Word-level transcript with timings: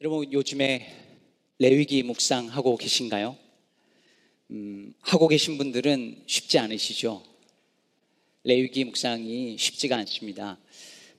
여러분 0.00 0.32
요즘에 0.32 0.86
레위기 1.58 2.04
묵상하고 2.04 2.76
계신가요? 2.76 3.36
음, 4.52 4.94
하고 5.00 5.26
계신 5.26 5.58
분들은 5.58 6.22
쉽지 6.24 6.60
않으시죠? 6.60 7.24
레위기 8.44 8.84
묵상이 8.84 9.56
쉽지가 9.58 9.96
않습니다. 9.96 10.56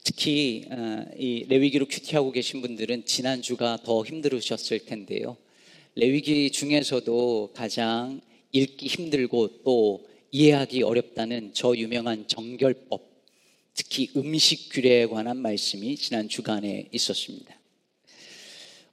특히 0.02 0.64
어, 0.70 1.04
이 1.18 1.44
레위기로 1.46 1.88
큐티하고 1.88 2.32
계신 2.32 2.62
분들은 2.62 3.04
지난 3.04 3.42
주가 3.42 3.76
더 3.84 4.02
힘들으셨을 4.02 4.86
텐데요. 4.86 5.36
레위기 5.94 6.50
중에서도 6.50 7.50
가장 7.52 8.22
읽기 8.52 8.86
힘들고 8.86 9.62
또 9.62 10.08
이해하기 10.30 10.84
어렵다는 10.84 11.50
저 11.52 11.76
유명한 11.76 12.26
정결법, 12.26 13.02
특히 13.74 14.10
음식 14.16 14.70
규례에 14.72 15.04
관한 15.04 15.36
말씀이 15.36 15.96
지난 15.96 16.30
주간에 16.30 16.88
있었습니다. 16.92 17.59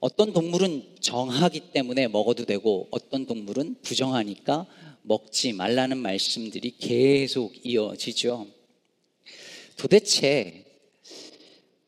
어떤 0.00 0.32
동물은 0.32 0.96
정하기 1.00 1.72
때문에 1.72 2.06
먹어도 2.06 2.44
되고 2.44 2.86
어떤 2.92 3.26
동물은 3.26 3.76
부정하니까 3.82 4.66
먹지 5.02 5.52
말라는 5.52 5.98
말씀들이 5.98 6.76
계속 6.78 7.54
이어지죠. 7.66 8.46
도대체 9.76 10.64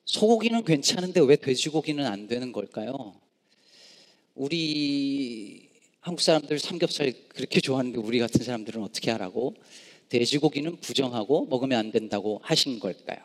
소고기는 0.07 0.65
괜찮은데 0.65 1.21
왜 1.21 1.37
돼지고기는 1.37 2.05
안 2.05 2.27
되는 2.27 2.51
걸까요? 2.51 3.15
우리 4.35 5.69
한국 6.01 6.21
사람들 6.21 6.59
삼겹살 6.59 7.13
그렇게 7.29 7.61
좋아하는데 7.61 7.99
우리 7.99 8.19
같은 8.19 8.43
사람들은 8.43 8.83
어떻게 8.83 9.13
하라고? 9.13 9.55
돼지고기는 10.09 10.79
부정하고 10.81 11.47
먹으면 11.47 11.79
안 11.79 11.93
된다고 11.93 12.41
하신 12.43 12.81
걸까요? 12.81 13.19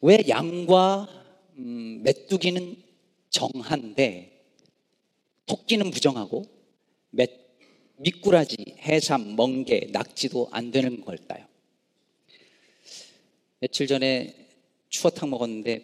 왜 0.00 0.24
양과 0.28 1.17
음, 1.58 2.02
메뚜기는 2.04 2.76
정한데 3.30 4.44
토끼는 5.46 5.90
부정하고 5.90 6.46
멧, 7.10 7.30
미꾸라지, 7.96 8.56
해삼, 8.78 9.34
멍게, 9.34 9.88
낙지도 9.92 10.48
안 10.52 10.70
되는 10.70 11.00
걸까요? 11.00 11.46
며칠 13.58 13.88
전에 13.88 14.46
추어탕 14.88 15.30
먹었는데 15.30 15.82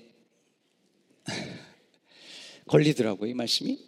걸리더라고요, 2.66 3.31
이 3.31 3.34
말씀이. 3.34 3.78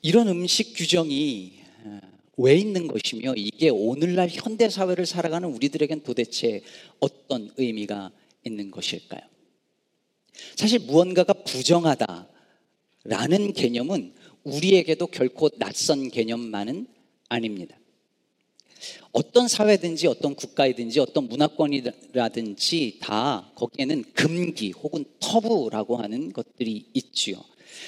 이런 0.00 0.28
음식 0.28 0.74
규정이 0.74 1.60
어, 1.84 2.00
왜 2.36 2.56
있는 2.56 2.86
것이며 2.86 3.34
이게 3.36 3.68
오늘날 3.68 4.28
현대 4.28 4.68
사회를 4.68 5.06
살아가는 5.06 5.48
우리들에겐 5.48 6.02
도대체 6.02 6.62
어떤 7.00 7.52
의미가 7.56 8.12
있는 8.44 8.70
것일까요? 8.70 9.33
사실 10.56 10.80
무언가가 10.80 11.32
부정하다라는 11.32 12.26
개념은 13.54 14.12
우리에게도 14.44 15.06
결코 15.08 15.48
낯선 15.50 16.10
개념만은 16.10 16.86
아닙니다. 17.28 17.76
어떤 19.12 19.48
사회든지 19.48 20.06
어떤 20.08 20.34
국가이든지 20.34 21.00
어떤 21.00 21.28
문화권이라든지 21.28 22.98
다 23.00 23.50
거기에는 23.54 24.04
금기 24.12 24.72
혹은 24.72 25.04
터부라고 25.20 25.96
하는 25.96 26.32
것들이 26.32 26.86
있지요. 26.92 27.42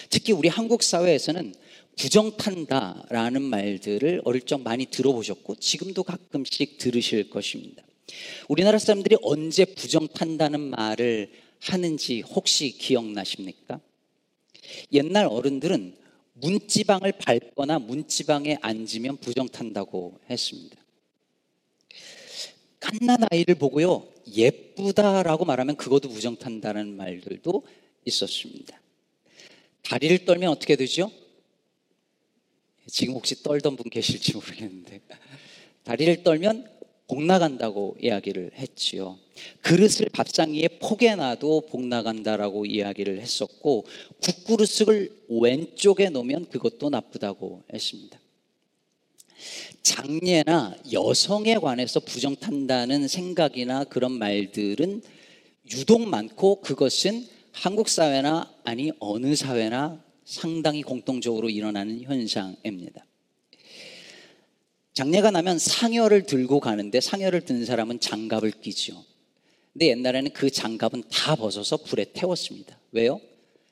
특히 0.09 0.33
우리 0.33 0.49
한국 0.49 0.83
사회에서는 0.83 1.55
부정탄다라는 1.97 3.43
말들을 3.43 4.23
어릴 4.25 4.43
적 4.43 4.63
많이 4.63 4.87
들어보셨고 4.87 5.57
지금도 5.57 6.03
가끔씩 6.03 6.79
들으실 6.79 7.31
것입니다. 7.31 7.83
우리나라 8.49 8.79
사람들이 8.79 9.17
언제 9.23 9.65
부정탄다는 9.65 10.61
말을 10.61 11.31
하는지 11.61 12.21
혹시 12.21 12.71
기억나십니까? 12.71 13.81
옛날 14.93 15.27
어른들은 15.27 15.97
문지방을 16.35 17.13
밟거나 17.13 17.79
문지방에 17.79 18.59
앉으면 18.61 19.19
부정 19.19 19.49
탄다고 19.49 20.19
했습니다. 20.29 20.77
갓난 22.79 23.19
아이를 23.31 23.55
보고요, 23.55 24.07
예쁘다라고 24.29 25.45
말하면 25.45 25.77
그것도 25.77 26.09
부정 26.09 26.37
탄다는 26.37 26.97
말들도 26.97 27.67
있었습니다. 28.05 28.81
다리를 29.83 30.25
떨면 30.25 30.51
어떻게 30.51 30.77
되죠? 30.77 31.11
지금 32.87 33.15
혹시 33.15 33.43
떨던 33.43 33.77
분 33.77 33.91
계실지 33.91 34.35
모르겠는데, 34.35 35.01
다리를 35.85 36.23
떨면 36.23 36.76
복 37.09 37.23
나간다고 37.23 37.97
이야기를 38.01 38.53
했지요. 38.57 39.19
그릇을 39.63 40.09
밥상 40.13 40.53
위에 40.55 40.69
포개놔도 40.81 41.67
복 41.69 41.87
나간다라고 41.87 42.67
이야기를 42.67 43.21
했었고 43.21 43.85
국그릇을 44.21 45.25
왼쪽에 45.29 46.09
놓으면 46.11 46.47
그것도 46.49 46.91
나쁘다고 46.91 47.63
했습니다. 47.73 48.19
장례나 49.83 50.77
여성에 50.93 51.57
관해서 51.57 52.01
부정탄다는 52.01 53.07
생각이나 53.07 53.85
그런 53.85 54.13
말들은 54.13 55.03
유독 55.73 56.09
많고 56.09 56.61
그것은 56.61 57.27
한국 57.53 57.89
사회나 57.89 58.53
아니 58.65 58.91
어느 58.99 59.37
사회나 59.37 60.03
상당히 60.25 60.83
공통적으로 60.83 61.49
일어나는 61.49 62.03
현상입니다. 62.03 63.05
장례가 64.97 65.31
나면 65.31 65.59
상여를 65.59 66.25
들고 66.25 66.59
가는데 66.59 67.03
상여를 67.03 67.43
든 67.43 67.67
사람은 67.67 68.01
장갑을 68.01 68.51
끼죠. 68.63 69.05
근데 69.75 69.89
옛날에는 69.89 70.33
그 70.33 70.49
장갑은 70.49 71.03
다 71.13 71.37
벗어서 71.37 71.77
불에 71.77 72.07
태웠습니다. 72.15 72.79
왜요? 72.93 73.21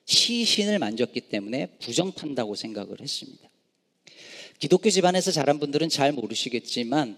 시신을 0.05 0.79
만졌기 0.79 1.23
때문에 1.23 1.79
부정탄다고 1.81 2.57
생각을 2.57 3.01
했습니다. 3.01 3.49
기독교 4.59 4.91
집안에서 4.91 5.31
자란 5.31 5.59
분들은 5.59 5.89
잘 5.89 6.13
모르시겠지만 6.13 7.17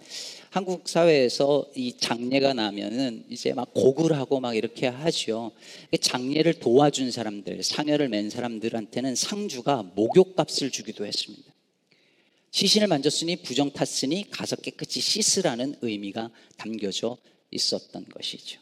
한국 0.51 0.89
사회에서 0.89 1.67
이 1.75 1.97
장례가 1.99 2.55
나면은 2.55 3.25
이제 3.29 3.55
막 3.55 3.75
곡을 3.75 4.13
하고 4.17 4.39
막 4.39 4.55
이렇게 4.55 4.87
하죠. 4.87 5.51
장례를 6.01 6.61
도와준 6.61 7.11
사람들, 7.11 7.61
상여를 7.65 8.09
맨 8.09 8.31
사람들한테는 8.31 9.17
상주가 9.17 9.83
목욕값을 9.97 10.71
주기도 10.71 11.05
했습니다. 11.05 11.46
시신을 12.57 12.87
만졌으니 12.87 13.37
부정 13.37 13.71
탔으니 13.71 14.31
가서 14.31 14.57
깨끗이 14.57 14.99
씻으라는 14.99 15.75
의미가 15.83 16.31
담겨져 16.57 17.19
있었던 17.51 18.07
것이죠. 18.07 18.59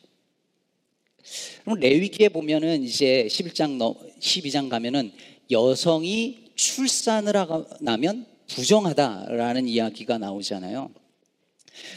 그럼 1.63 1.79
레위기에 1.79 2.31
보면은 2.31 2.83
이제 2.83 3.29
11장 3.31 3.79
12장 4.19 4.69
가면은 4.69 5.13
여성이 5.53 6.51
출산을 6.57 7.37
하고 7.37 7.67
나면 7.81 8.27
부정하다라는 8.49 9.69
이야기가 9.69 10.19
나오잖아요. 10.19 10.91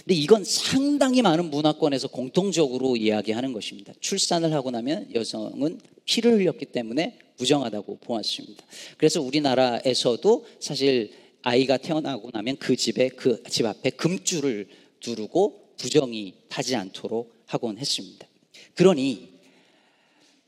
근데 0.05 0.13
이건 0.13 0.43
상당히 0.43 1.23
많은 1.23 1.49
문화권에서 1.49 2.09
공통적으로 2.09 2.95
이야기하는 2.95 3.53
것입니다. 3.53 3.93
출산을 3.99 4.53
하고 4.53 4.69
나면 4.69 5.15
여성은 5.15 5.81
피를 6.05 6.33
흘렸기 6.33 6.67
때문에 6.67 7.17
부정하다고 7.37 7.97
보았습니다. 8.01 8.63
그래서 8.97 9.19
우리나라에서도 9.19 10.45
사실 10.59 11.26
아이가 11.43 11.77
태어나고 11.77 12.31
나면 12.33 12.57
그 12.57 12.75
집에 12.75 13.09
그 13.09 13.41
집 13.49 13.65
앞에 13.65 13.91
금줄을 13.91 14.67
두르고 14.99 15.73
부정이 15.77 16.33
타지 16.49 16.75
않도록 16.75 17.33
하곤 17.45 17.77
했습니다. 17.77 18.27
그러니 18.75 19.33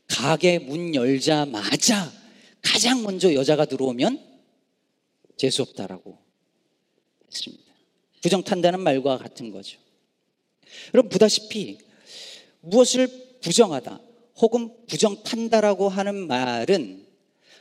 가게 0.08 0.58
문 0.58 0.94
열자마자 0.94 2.12
가장 2.62 3.02
먼저 3.02 3.32
여자가 3.32 3.64
들어오면 3.64 4.20
재수 5.36 5.62
없다라고 5.62 6.18
했습니다. 7.32 7.64
부정 8.22 8.42
탄다는 8.42 8.80
말과 8.80 9.16
같은 9.18 9.50
거죠. 9.50 9.78
여러분 10.92 11.08
보다시피 11.08 11.78
무엇을 12.60 13.38
부정하다 13.40 14.00
혹은 14.36 14.74
부정 14.86 15.22
탄다라고 15.22 15.88
하는 15.88 16.26
말은 16.26 17.06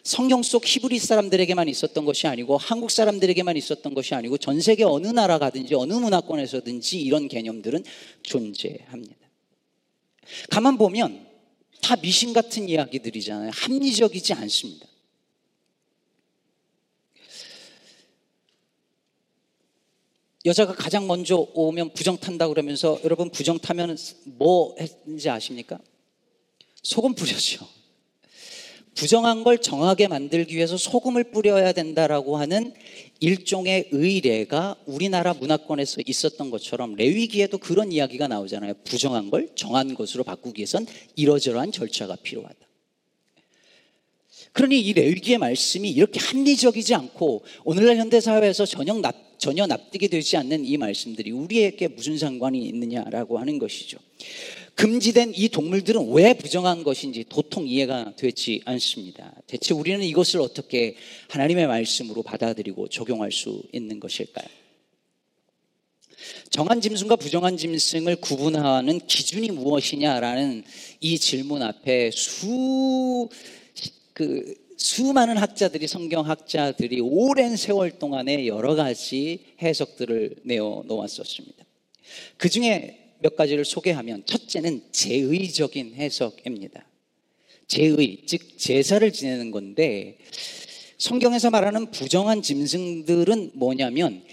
성경 0.03 0.43
속 0.43 0.65
히브리 0.65 0.99
사람들에게만 0.99 1.67
있었던 1.67 2.05
것이 2.05 2.27
아니고 2.27 2.57
한국 2.57 2.91
사람들에게만 2.91 3.57
있었던 3.57 3.93
것이 3.93 4.15
아니고 4.15 4.37
전 4.37 4.61
세계 4.61 4.83
어느 4.83 5.07
나라 5.07 5.39
가든지 5.39 5.75
어느 5.75 5.93
문화권에서든지 5.93 7.01
이런 7.01 7.27
개념들은 7.27 7.83
존재합니다. 8.23 9.15
가만 10.49 10.77
보면 10.77 11.27
다 11.81 11.95
미신 11.95 12.33
같은 12.33 12.69
이야기들이잖아요. 12.69 13.51
합리적이지 13.53 14.33
않습니다. 14.33 14.87
여자가 20.45 20.73
가장 20.73 21.05
먼저 21.05 21.47
오면 21.53 21.93
부정 21.93 22.17
탄다 22.17 22.47
그러면서 22.47 22.99
여러분 23.03 23.29
부정 23.29 23.59
타면 23.59 23.97
뭐 24.23 24.75
했는지 24.79 25.29
아십니까? 25.29 25.79
소금 26.81 27.13
뿌렸죠. 27.13 27.67
부정한 28.99 29.45
걸 29.45 29.59
정하게 29.59 30.09
만들기 30.09 30.57
위해서 30.57 30.75
소금을 30.75 31.31
뿌려야 31.31 31.71
된다라고 31.71 32.35
하는 32.35 32.73
일종의 33.21 33.87
의례가 33.93 34.75
우리나라 34.85 35.33
문화권에서 35.33 36.01
있었던 36.05 36.51
것처럼 36.51 36.95
레위기에도 36.95 37.59
그런 37.59 37.93
이야기가 37.93 38.27
나오잖아요. 38.27 38.73
부정한 38.83 39.29
걸 39.29 39.47
정한 39.55 39.95
것으로 39.95 40.25
바꾸기 40.25 40.59
위해선 40.59 40.85
이러저러한 41.15 41.71
절차가 41.71 42.17
필요하다. 42.21 42.57
그러니 44.51 44.81
이 44.81 44.91
레위기의 44.91 45.37
말씀이 45.37 45.89
이렇게 45.89 46.19
합리적이지 46.19 46.93
않고 46.93 47.45
오늘날 47.63 47.95
현대 47.95 48.19
사회에서 48.19 48.65
전혀 48.65 48.93
납, 48.95 49.15
전혀 49.37 49.65
납득이 49.65 50.09
되지 50.09 50.35
않는 50.35 50.65
이 50.65 50.75
말씀들이 50.75 51.31
우리에게 51.31 51.87
무슨 51.87 52.17
상관이 52.17 52.65
있느냐라고 52.65 53.39
하는 53.39 53.59
것이죠. 53.59 53.97
금지된 54.79 55.33
이 55.35 55.49
동물들은 55.49 56.13
왜 56.13 56.33
부정한 56.33 56.83
것인지 56.85 57.25
도통 57.27 57.67
이해가 57.67 58.13
되지 58.15 58.61
않습니다. 58.63 59.35
대체 59.45 59.73
우리는 59.73 60.01
이것을 60.01 60.39
어떻게 60.39 60.95
하나님의 61.27 61.67
말씀으로 61.67 62.23
받아들이고 62.23 62.87
적용할 62.87 63.29
수 63.33 63.61
있는 63.73 63.99
것일까요? 63.99 64.47
정한 66.49 66.79
짐승과 66.79 67.17
부정한 67.17 67.57
짐승을 67.57 68.15
구분하는 68.21 69.05
기준이 69.05 69.51
무엇이냐라는 69.51 70.63
이 71.01 71.19
질문 71.19 71.61
앞에 71.61 72.11
수, 72.11 73.27
그, 74.13 74.55
수많은 74.77 75.35
학자들이, 75.35 75.87
성경학자들이 75.87 77.01
오랜 77.01 77.57
세월 77.57 77.99
동안에 77.99 78.47
여러 78.47 78.75
가지 78.75 79.39
해석들을 79.61 80.37
내어 80.45 80.83
놓았었습니다. 80.85 81.65
그 82.37 82.47
중에 82.47 82.98
몇 83.19 83.35
가지를 83.35 83.65
소개하면 83.65 84.23
첫째는 84.25 84.83
제의적인 84.91 85.95
해석입니다. 85.95 86.85
제의, 87.67 88.23
즉 88.25 88.57
제사를 88.57 89.11
지내는 89.13 89.51
건데 89.51 90.17
성경에서 90.97 91.49
말하는 91.49 91.91
부정한 91.91 92.41
짐승들은 92.41 93.51
뭐냐면 93.53 94.23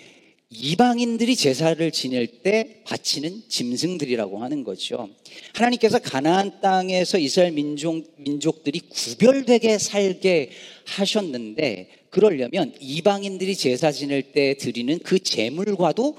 이방인들이 0.48 1.34
제사를 1.34 1.90
지낼 1.90 2.26
때 2.42 2.82
바치는 2.84 3.42
짐승들이라고 3.48 4.38
하는 4.38 4.62
거죠. 4.62 5.10
하나님께서 5.54 5.98
가나안 5.98 6.60
땅에서 6.60 7.18
이스라엘 7.18 7.52
민족, 7.52 8.14
민족들이 8.16 8.80
구별되게 8.80 9.78
살게 9.78 10.50
하셨는데 10.86 11.88
그러려면 12.10 12.72
이방인들이 12.80 13.56
제사 13.56 13.90
지낼 13.90 14.32
때 14.32 14.56
드리는 14.56 14.98
그 15.00 15.18
제물과도 15.18 16.16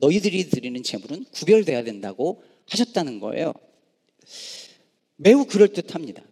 너희들이 0.00 0.48
드리는 0.50 0.82
제물은 0.82 1.24
구별돼야 1.32 1.84
된다고 1.84 2.42
하셨다는 2.68 3.20
거예요. 3.20 3.52
매우 5.16 5.44
그럴듯합니다. 5.46 6.22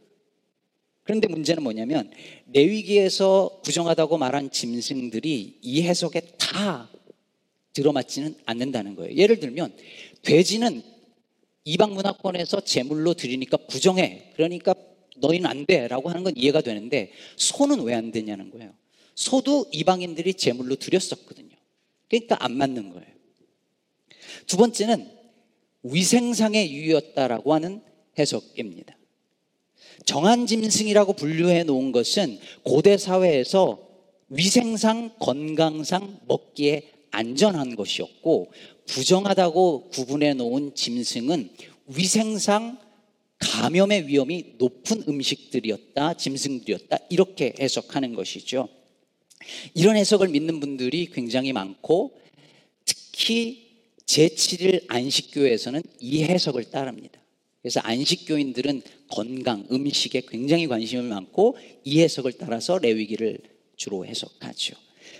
그런데 1.02 1.28
문제는 1.28 1.62
뭐냐면 1.62 2.10
레위기에서 2.52 3.60
부정하다고 3.64 4.18
말한 4.18 4.50
짐승들이 4.50 5.58
이 5.62 5.82
해석에 5.82 6.20
다 6.38 6.90
들어맞지는 7.72 8.34
않는다는 8.44 8.96
거예요. 8.96 9.14
예를 9.16 9.38
들면 9.38 9.72
돼지는 10.22 10.82
이방 11.64 11.94
문화권에서 11.94 12.60
제물로 12.60 13.14
드리니까 13.14 13.56
부정해. 13.68 14.32
그러니까 14.34 14.74
너희는 15.18 15.48
안 15.48 15.66
돼라고 15.66 16.08
하는 16.08 16.24
건 16.24 16.32
이해가 16.36 16.60
되는데 16.60 17.12
소는 17.36 17.82
왜 17.82 17.94
안 17.94 18.10
되냐는 18.12 18.50
거예요. 18.50 18.72
소도 19.14 19.66
이방인들이 19.72 20.34
제물로 20.34 20.76
드렸었거든요. 20.76 21.56
그러니까 22.08 22.36
안 22.44 22.56
맞는 22.56 22.90
거예요. 22.90 23.15
두 24.46 24.56
번째는 24.56 25.10
위생상의 25.82 26.68
이유였다라고 26.70 27.54
하는 27.54 27.82
해석입니다. 28.18 28.96
정한 30.04 30.46
짐승이라고 30.46 31.14
분류해 31.14 31.64
놓은 31.64 31.92
것은 31.92 32.38
고대 32.62 32.96
사회에서 32.96 33.86
위생상, 34.28 35.16
건강상 35.18 36.20
먹기에 36.26 36.90
안전한 37.10 37.76
것이었고 37.76 38.52
부정하다고 38.86 39.88
구분해 39.90 40.34
놓은 40.34 40.74
짐승은 40.74 41.50
위생상 41.86 42.78
감염의 43.38 44.08
위험이 44.08 44.54
높은 44.58 45.04
음식들이었다, 45.06 46.14
짐승들이었다, 46.14 46.98
이렇게 47.10 47.54
해석하는 47.60 48.14
것이죠. 48.14 48.68
이런 49.74 49.96
해석을 49.96 50.28
믿는 50.28 50.60
분들이 50.60 51.06
굉장히 51.06 51.52
많고 51.52 52.18
특히 52.84 53.65
제7일 54.06 54.84
안식교에서는 54.88 55.82
이 56.00 56.24
해석을 56.24 56.70
따릅니다. 56.70 57.20
그래서 57.60 57.80
안식교인들은 57.80 58.82
건강, 59.08 59.66
음식에 59.70 60.22
굉장히 60.28 60.68
관심이 60.68 61.02
많고 61.02 61.56
이 61.84 62.00
해석을 62.00 62.34
따라서 62.34 62.78
레위기를 62.78 63.38
주로 63.76 64.06
해석하죠. 64.06 64.76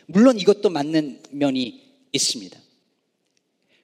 물론 0.06 0.38
이것도 0.38 0.70
맞는 0.70 1.22
면이 1.30 1.82
있습니다. 2.12 2.58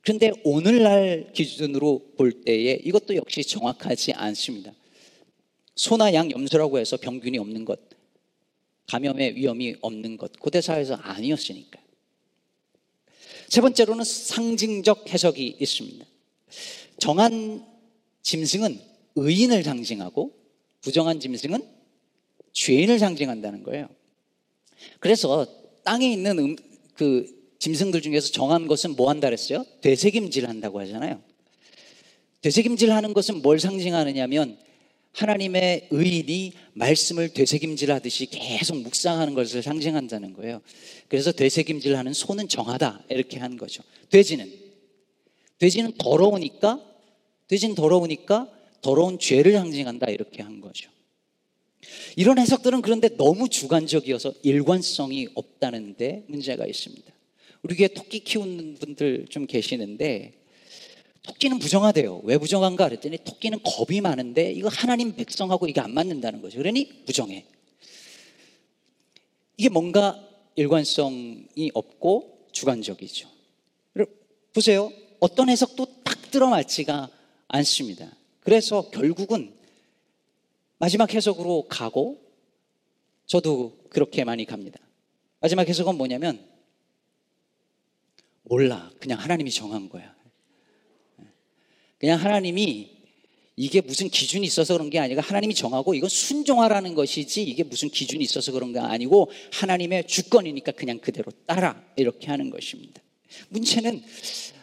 그런데 0.02 0.32
오늘날 0.44 1.32
기준으로 1.32 2.12
볼 2.16 2.42
때에 2.42 2.80
이것도 2.84 3.16
역시 3.16 3.42
정확하지 3.42 4.12
않습니다. 4.12 4.72
소나 5.74 6.14
양 6.14 6.30
염소라고 6.30 6.78
해서 6.78 6.96
병균이 6.96 7.38
없는 7.38 7.64
것, 7.64 7.80
감염의 8.86 9.36
위험이 9.36 9.74
없는 9.80 10.16
것, 10.16 10.38
고대 10.38 10.60
사회에서 10.60 10.94
아니었으니까. 10.94 11.81
세 13.52 13.60
번째로는 13.60 14.02
상징적 14.02 15.12
해석이 15.12 15.58
있습니다. 15.60 16.06
정한 16.96 17.62
짐승은 18.22 18.80
의인을 19.16 19.62
상징하고 19.62 20.32
부정한 20.80 21.20
짐승은 21.20 21.62
죄인을 22.54 22.98
상징한다는 22.98 23.62
거예요. 23.62 23.90
그래서 25.00 25.46
땅에 25.84 26.10
있는 26.10 26.38
음, 26.38 26.56
그 26.94 27.26
짐승들 27.58 28.00
중에서 28.00 28.32
정한 28.32 28.66
것은 28.66 28.96
뭐 28.96 29.10
한다 29.10 29.26
그랬어요? 29.26 29.66
되새김질 29.82 30.48
한다고 30.48 30.80
하잖아요. 30.80 31.22
되새김질 32.40 32.90
하는 32.90 33.12
것은 33.12 33.42
뭘 33.42 33.60
상징하느냐면 33.60 34.56
하나님의 35.12 35.88
의인이 35.90 36.52
말씀을 36.72 37.28
되새김질 37.28 37.92
하듯이 37.92 38.26
계속 38.26 38.78
묵상하는 38.78 39.34
것을 39.34 39.62
상징한다는 39.62 40.32
거예요. 40.32 40.62
그래서 41.08 41.32
되새김질 41.32 41.96
하는 41.96 42.12
소는 42.12 42.48
정하다. 42.48 43.04
이렇게 43.10 43.38
하는 43.38 43.56
거죠. 43.56 43.82
돼지는. 44.10 44.50
돼지는 45.58 45.92
더러우니까, 45.98 46.80
돼지는 47.46 47.74
더러우니까 47.74 48.50
더러운 48.80 49.18
죄를 49.18 49.52
상징한다. 49.52 50.10
이렇게 50.10 50.42
한 50.42 50.60
거죠. 50.60 50.90
이런 52.16 52.38
해석들은 52.38 52.82
그런데 52.82 53.08
너무 53.16 53.48
주관적이어서 53.48 54.32
일관성이 54.42 55.28
없다는데 55.34 56.24
문제가 56.28 56.66
있습니다. 56.66 57.12
우리 57.62 57.76
교회 57.76 57.88
토끼 57.88 58.20
키우는 58.20 58.76
분들 58.80 59.26
좀 59.28 59.46
계시는데 59.46 60.41
토끼는 61.22 61.58
부정하대요. 61.58 62.22
왜 62.24 62.36
부정한가 62.36 62.88
그랬더니 62.88 63.18
토끼는 63.18 63.60
겁이 63.62 64.00
많은데 64.00 64.52
이거 64.52 64.68
하나님 64.68 65.14
백성하고 65.14 65.68
이게 65.68 65.80
안 65.80 65.94
맞는다는 65.94 66.42
거죠. 66.42 66.58
그러니 66.58 67.04
부정해. 67.04 67.46
이게 69.56 69.68
뭔가 69.68 70.28
일관성이 70.56 71.70
없고 71.74 72.48
주관적이죠. 72.52 73.28
보세요. 74.52 74.92
어떤 75.20 75.48
해석도 75.48 76.02
딱 76.02 76.30
들어맞지가 76.30 77.08
않습니다. 77.48 78.10
그래서 78.40 78.90
결국은 78.90 79.54
마지막 80.78 81.14
해석으로 81.14 81.68
가고 81.68 82.20
저도 83.26 83.78
그렇게 83.88 84.24
많이 84.24 84.44
갑니다. 84.44 84.80
마지막 85.40 85.68
해석은 85.68 85.94
뭐냐면 85.96 86.44
몰라. 88.42 88.90
그냥 88.98 89.18
하나님이 89.20 89.50
정한 89.50 89.88
거야. 89.88 90.14
그냥 92.02 92.18
하나님이 92.18 92.90
이게 93.54 93.80
무슨 93.80 94.08
기준이 94.08 94.44
있어서 94.44 94.74
그런 94.74 94.90
게 94.90 94.98
아니라 94.98 95.22
하나님이 95.22 95.54
정하고 95.54 95.94
이건 95.94 96.08
순종하라는 96.08 96.96
것이지 96.96 97.44
이게 97.44 97.62
무슨 97.62 97.90
기준이 97.90 98.24
있어서 98.24 98.50
그런 98.50 98.72
게 98.72 98.80
아니고 98.80 99.30
하나님의 99.52 100.08
주권이니까 100.08 100.72
그냥 100.72 100.98
그대로 100.98 101.30
따라 101.46 101.80
이렇게 101.94 102.26
하는 102.26 102.50
것입니다. 102.50 103.00
문제는 103.50 104.02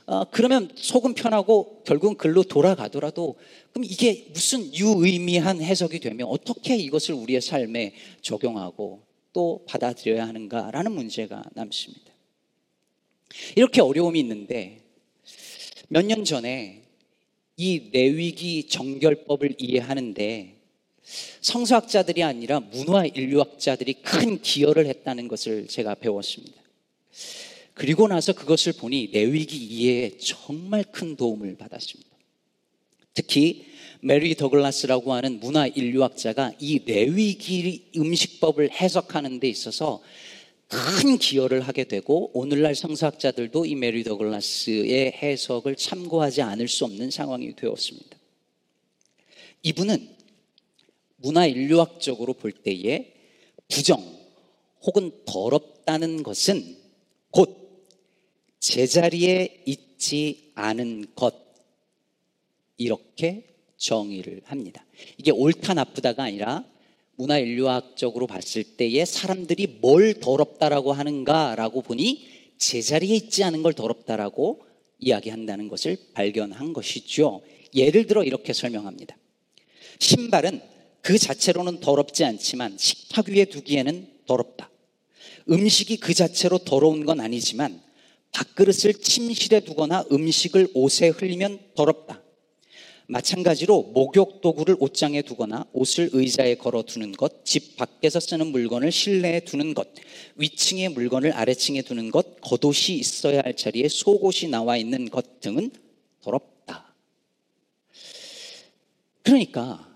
어, 0.07 0.25
그러면 0.31 0.69
속은 0.75 1.13
편하고 1.13 1.81
결국은 1.85 2.17
글로 2.17 2.43
돌아가더라도 2.43 3.37
그럼 3.71 3.85
이게 3.85 4.27
무슨 4.33 4.73
유의미한 4.75 5.61
해석이 5.61 6.01
되면 6.01 6.27
어떻게 6.27 6.75
이것을 6.75 7.13
우리의 7.13 7.39
삶에 7.39 7.93
적용하고 8.21 9.01
또 9.31 9.63
받아들여야 9.65 10.27
하는가라는 10.27 10.91
문제가 10.91 11.43
남습니다. 11.53 12.11
이렇게 13.55 13.79
어려움이 13.79 14.19
있는데 14.19 14.81
몇 15.87 16.03
년 16.05 16.25
전에 16.25 16.88
이 17.61 17.89
내위기 17.91 18.69
정결법을 18.69 19.55
이해하는데 19.57 20.55
성서학자들이 21.41 22.23
아니라 22.23 22.61
문화 22.61 23.05
인류학자들이 23.05 23.95
큰 23.95 24.41
기여를 24.41 24.85
했다는 24.85 25.27
것을 25.27 25.67
제가 25.67 25.95
배웠습니다. 25.95 26.55
그리고 27.73 28.07
나서 28.07 28.31
그것을 28.31 28.71
보니 28.73 29.09
내위기 29.11 29.57
이해에 29.57 30.17
정말 30.19 30.85
큰 30.85 31.17
도움을 31.17 31.57
받았습니다. 31.57 32.09
특히 33.13 33.65
메리 33.99 34.35
더글라스라고 34.35 35.11
하는 35.11 35.41
문화 35.41 35.67
인류학자가 35.67 36.53
이 36.59 36.79
레위기 36.85 37.91
음식법을 37.97 38.71
해석하는 38.71 39.41
데 39.41 39.49
있어서 39.49 40.01
큰 40.69 41.17
기여를 41.17 41.61
하게 41.61 41.83
되고 41.83 42.29
오늘날 42.33 42.75
성서학자들도 42.75 43.65
이 43.65 43.73
메리 43.73 44.03
더글라스의 44.03 45.13
해석을 45.13 45.75
참고하지 45.75 46.43
않을 46.43 46.67
수 46.67 46.85
없는 46.85 47.09
상황이 47.09 47.55
되었습니다. 47.55 48.17
이분은 49.63 50.15
문화 51.17 51.47
인류학적으로 51.47 52.33
볼 52.33 52.51
때에 52.51 53.13
부정 53.67 53.99
혹은 54.83 55.11
더럽다는 55.25 56.21
것은 56.21 56.77
곧 57.31 57.87
제자리에 58.59 59.63
있지 59.65 60.51
않은 60.53 61.15
것 61.15 61.35
이렇게 62.77 63.55
정의를 63.77 64.41
합니다. 64.45 64.85
이게 65.17 65.31
옳다 65.31 65.73
나쁘다가 65.73 66.23
아니라 66.23 66.63
문화인류학적으로 67.19 68.27
봤을 68.27 68.63
때에 68.63 69.03
사람들이 69.03 69.79
뭘 69.81 70.13
더럽다라고 70.15 70.93
하는가라고 70.93 71.81
보니 71.81 72.25
제자리에 72.57 73.15
있지 73.15 73.43
않은 73.43 73.61
걸 73.61 73.73
더럽다라고 73.73 74.61
이야기한다는 74.99 75.67
것을 75.67 75.97
발견한 76.13 76.73
것이죠. 76.73 77.41
예를 77.75 78.07
들어 78.07 78.23
이렇게 78.23 78.53
설명합니다. 78.53 79.17
신발은 79.99 80.61
그 81.01 81.17
자체로는 81.17 81.81
더럽지 81.81 82.23
않지만 82.23 82.77
식탁 82.77 83.27
위에 83.29 83.45
두기에는 83.45 84.07
더럽다. 84.25 84.69
음식이 85.49 85.97
그 85.97 86.13
자체로 86.13 86.57
더러운 86.59 87.05
건 87.05 87.19
아니지만 87.19 87.81
밥그릇을 88.31 88.93
침실에 88.93 89.61
두거나 89.61 90.05
음식을 90.11 90.69
옷에 90.73 91.09
흘리면 91.09 91.59
더럽다. 91.75 92.21
마찬가지로 93.09 93.91
목욕 93.91 94.39
도구를 94.39 94.75
옷장에 94.79 95.23
두거나 95.23 95.65
옷을 95.73 96.11
의자에 96.13 96.55
걸어 96.55 96.83
두는 96.83 97.13
것, 97.13 97.43
집 97.43 97.75
밖에서 97.75 98.19
쓰는 98.19 98.47
물건을 98.47 98.91
실내에 98.91 99.39
두는 99.39 99.73
것, 99.73 99.87
위층의 100.35 100.89
물건을 100.89 101.33
아래층에 101.33 101.81
두는 101.81 102.11
것, 102.11 102.39
겉옷이 102.41 102.99
있어야 102.99 103.41
할 103.43 103.55
자리에 103.55 103.87
속옷이 103.87 104.51
나와 104.51 104.77
있는 104.77 105.09
것 105.09 105.39
등은 105.39 105.71
더럽다. 106.21 106.93
그러니까 109.23 109.89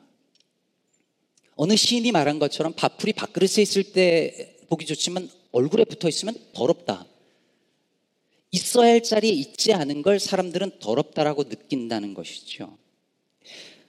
어느 1.56 1.76
시인이 1.76 2.12
말한 2.12 2.40
것처럼 2.40 2.74
밥풀이 2.74 3.14
밥그릇에 3.14 3.62
있을 3.62 3.84
때 3.94 4.56
보기 4.70 4.88
좋지만 4.88 5.30
얼굴에 5.52 5.86
붙어 5.86 6.10
있으면 6.10 6.36
더럽다. 6.54 7.06
있어야 8.50 8.94
할 8.94 9.04
자리에 9.04 9.32
있지 9.32 9.72
않은 9.72 10.02
걸 10.02 10.20
사람들은 10.20 10.80
더럽다라고 10.80 11.44
느낀다는 11.44 12.16
것이죠. 12.16 12.82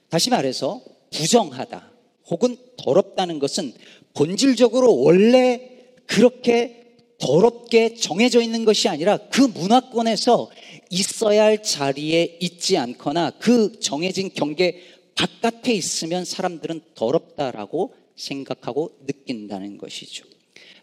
다시 0.09 0.29
말해서 0.29 0.81
부정하다 1.11 1.91
혹은 2.27 2.57
더럽다는 2.77 3.39
것은 3.39 3.73
본질적으로 4.13 4.97
원래 4.97 5.71
그렇게 6.05 6.85
더럽게 7.17 7.95
정해져 7.95 8.41
있는 8.41 8.65
것이 8.65 8.89
아니라 8.89 9.17
그 9.29 9.41
문화권에서 9.41 10.51
있어야 10.89 11.45
할 11.45 11.63
자리에 11.63 12.37
있지 12.39 12.77
않거나 12.77 13.31
그 13.39 13.79
정해진 13.79 14.31
경계 14.33 14.81
바깥에 15.15 15.73
있으면 15.73 16.25
사람들은 16.25 16.81
더럽다라고 16.93 17.93
생각하고 18.15 18.97
느낀다는 19.05 19.77
것이죠. 19.77 20.25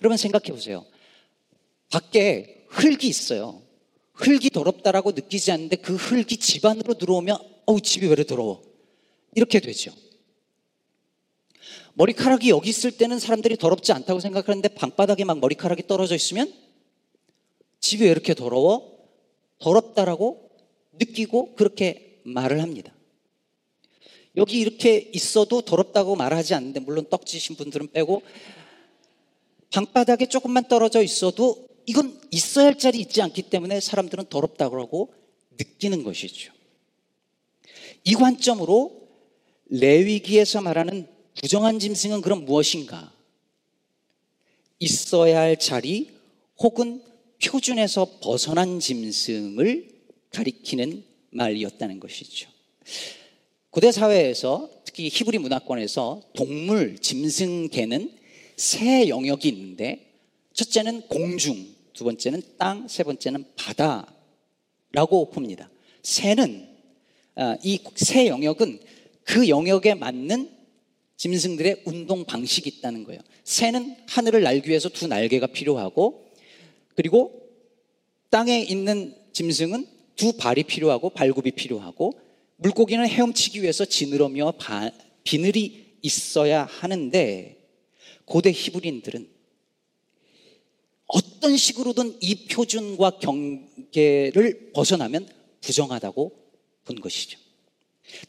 여러분 0.01 0.17
생각해 0.17 0.47
보세요. 0.53 0.85
밖에 1.91 2.65
흙이 2.69 3.07
있어요. 3.07 3.63
흙이 4.15 4.51
더럽다라고 4.51 5.13
느끼지 5.13 5.53
않는데 5.53 5.77
그 5.77 5.95
흙이 5.95 6.37
집 6.39 6.65
안으로 6.65 6.95
들어오면 6.95 7.39
어우 7.67 7.81
집이 7.81 8.07
왜 8.07 8.13
이렇게 8.13 8.27
더러워 8.27 8.63
이렇게 9.35 9.61
되죠. 9.61 9.93
머리카락이 11.95 12.51
여기 12.51 12.71
있을 12.71 12.93
때는 12.93 13.19
사람들이 13.19 13.57
더럽지 13.57 13.93
않다고 13.93 14.21
생각하는데 14.21 14.69
방바닥에 14.69 15.25
막 15.25 15.39
머리카락이 15.41 15.87
떨어져 15.87 16.15
있으면 16.15 16.53
집이 17.81 18.05
왜 18.05 18.11
이렇게 18.11 18.35
더러워? 18.35 18.93
더럽다라고 19.59 20.51
느끼고 20.93 21.55
그렇게 21.55 22.21
말을 22.25 22.63
합니다. 22.63 22.95
여기 24.37 24.59
이렇게 24.59 25.11
있어도 25.13 25.61
더럽다고 25.61 26.17
말하지 26.17 26.55
않는데 26.55 26.81
물론 26.81 27.07
떡지신 27.09 27.57
분들은 27.57 27.93
빼고 27.93 28.23
방바닥에 29.71 30.27
조금만 30.27 30.69
떨어져 30.69 31.03
있어도 31.03 31.69
이건 31.87 32.19
있어야 32.31 32.67
할 32.67 32.79
자리 32.79 33.01
있지 33.01 33.21
않기 33.21 33.43
때문에 33.43 33.81
사람들은 33.81 34.27
더럽다고 34.31 35.13
느끼는 35.59 36.03
것이죠. 36.05 36.53
이 38.05 38.15
관점으로 38.15 39.09
레위기에서 39.67 40.61
말하는 40.61 41.07
부정한 41.41 41.79
짐승은 41.79 42.21
그럼 42.21 42.45
무엇인가? 42.45 43.13
있어야 44.79 45.41
할 45.41 45.59
자리 45.59 46.11
혹은 46.59 47.03
표준에서 47.43 48.19
벗어난 48.21 48.81
짐승을 48.81 49.89
가리키는 50.31 51.05
말이었다는 51.31 52.01
것이죠. 52.01 52.51
고대 53.71 53.91
사회에서 53.91 54.69
특히 54.85 55.09
히브리 55.09 55.39
문화권에서 55.39 56.23
동물, 56.35 56.99
짐승, 56.99 57.69
개는 57.69 58.13
세 58.57 59.09
영역이 59.09 59.49
있는데 59.49 60.13
첫째는 60.53 61.03
공중, 61.09 61.75
두 61.95 62.05
번째는 62.05 62.43
땅, 62.59 62.87
세 62.89 63.03
번째는 63.03 63.47
바다라고 63.57 65.31
봅니다. 65.31 65.71
새는 66.03 66.69
아, 66.69 66.72
이 67.63 67.81
세 67.97 68.27
영역은 68.27 68.81
그 69.25 69.49
영역에 69.49 69.95
맞는 69.95 70.51
짐승들의 71.17 71.83
운동 71.87 72.25
방식이 72.25 72.69
있다는 72.69 73.05
거예요. 73.05 73.21
새는 73.45 73.97
하늘을 74.09 74.43
날기 74.43 74.69
위해서 74.69 74.89
두 74.89 75.07
날개가 75.07 75.49
필요하고 75.49 76.27
그리고 76.95 77.49
땅에 78.31 78.61
있는 78.61 79.15
짐승은 79.33 79.87
두 80.17 80.33
발이 80.37 80.65
필요하고 80.65 81.11
발굽이 81.11 81.53
필요하고 81.53 82.19
물고기는 82.57 83.07
헤엄치기 83.07 83.63
위해서 83.63 83.85
지느러미와 83.85 84.55
비늘이 85.25 85.97
있어야 86.03 86.65
하는데 86.65 87.57
고대 88.25 88.51
히브리인들은 88.51 89.29
어떤 91.07 91.57
식으로든 91.57 92.17
이 92.21 92.47
표준과 92.47 93.19
경계를 93.19 94.73
벗어나면 94.73 95.29
부정하다고 95.61 96.42
본 96.85 97.01
것이죠. 97.01 97.39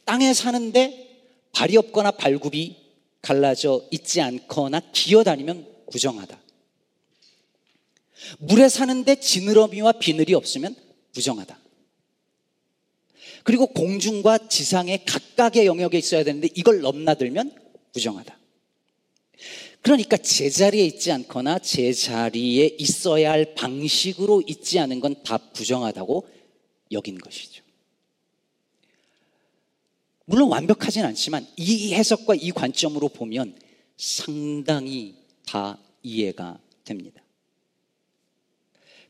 땅에 0.06 0.34
사는데 0.34 1.10
발이 1.52 1.78
없거나 1.78 2.12
발굽이 2.12 2.78
갈라져 3.22 3.86
있지 3.92 4.22
않거나 4.22 4.82
기어다니면 4.92 5.68
부정하다. 5.92 6.42
물에 8.40 8.70
사는데 8.70 9.16
지느러미와 9.20 9.94
비늘이 9.94 10.34
없으면 10.34 10.76
부정하다. 11.14 11.60
그리고 13.44 13.68
공중과 13.68 14.48
지상의 14.48 15.06
각각의 15.06 15.66
영역에 15.66 15.98
있어야 15.98 16.24
되는데 16.24 16.48
이걸 16.56 16.80
넘나들면 16.82 17.54
부정하다. 17.94 18.40
그러니까 19.82 20.16
제자리에 20.16 20.86
있지 20.86 21.12
않거나 21.12 21.60
제자리에 21.60 22.78
있어야 22.80 23.32
할 23.32 23.54
방식으로 23.54 24.44
있지 24.48 24.80
않은 24.80 25.02
건 25.02 25.14
다 25.24 25.38
부정하다고 25.38 26.28
여긴 26.92 27.18
것이죠. 27.18 27.63
물론 30.26 30.50
완벽하진 30.50 31.04
않지만 31.04 31.46
이 31.58 31.94
해석과 31.94 32.36
이 32.36 32.52
관점으로 32.52 33.10
보면 33.10 33.56
상당히 33.98 35.16
다 35.46 35.78
이해가 36.02 36.60
됩니다. 36.86 37.24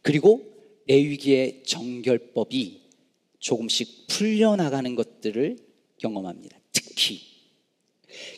그리고 0.01 0.41
레위기의 0.87 1.63
정결법이 1.65 2.81
조금씩 3.39 4.07
풀려나가는 4.07 4.95
것들을 4.95 5.57
경험합니다. 5.97 6.59
특히 6.71 7.21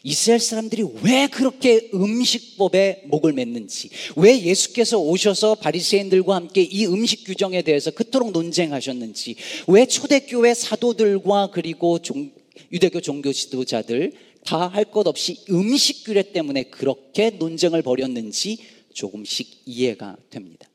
이스라엘 0.04 0.40
사람들이 0.40 0.84
왜 1.04 1.28
그렇게 1.28 1.90
음식법에 1.94 3.04
목을 3.08 3.34
맸는지, 3.34 3.90
왜 4.16 4.42
예수께서 4.42 5.00
오셔서 5.00 5.56
바리새인들과 5.56 6.36
함께 6.36 6.62
이 6.62 6.86
음식 6.86 7.26
규정에 7.26 7.62
대해서 7.62 7.92
그토록 7.92 8.32
논쟁하셨는지, 8.32 9.36
왜 9.68 9.86
초대교회 9.86 10.54
사도들과 10.54 11.50
그리고 11.52 12.00
종, 12.00 12.32
유대교 12.72 13.02
종교 13.02 13.32
지도자들 13.32 14.14
다 14.46 14.68
할 14.68 14.86
것 14.86 15.08
없이 15.08 15.44
음식 15.50 16.04
규례 16.06 16.32
때문에 16.32 16.64
그렇게 16.64 17.32
논쟁을 17.32 17.82
벌였는지 17.82 18.60
조금씩 18.94 19.64
이해가 19.66 20.18
됩니다. 20.30 20.68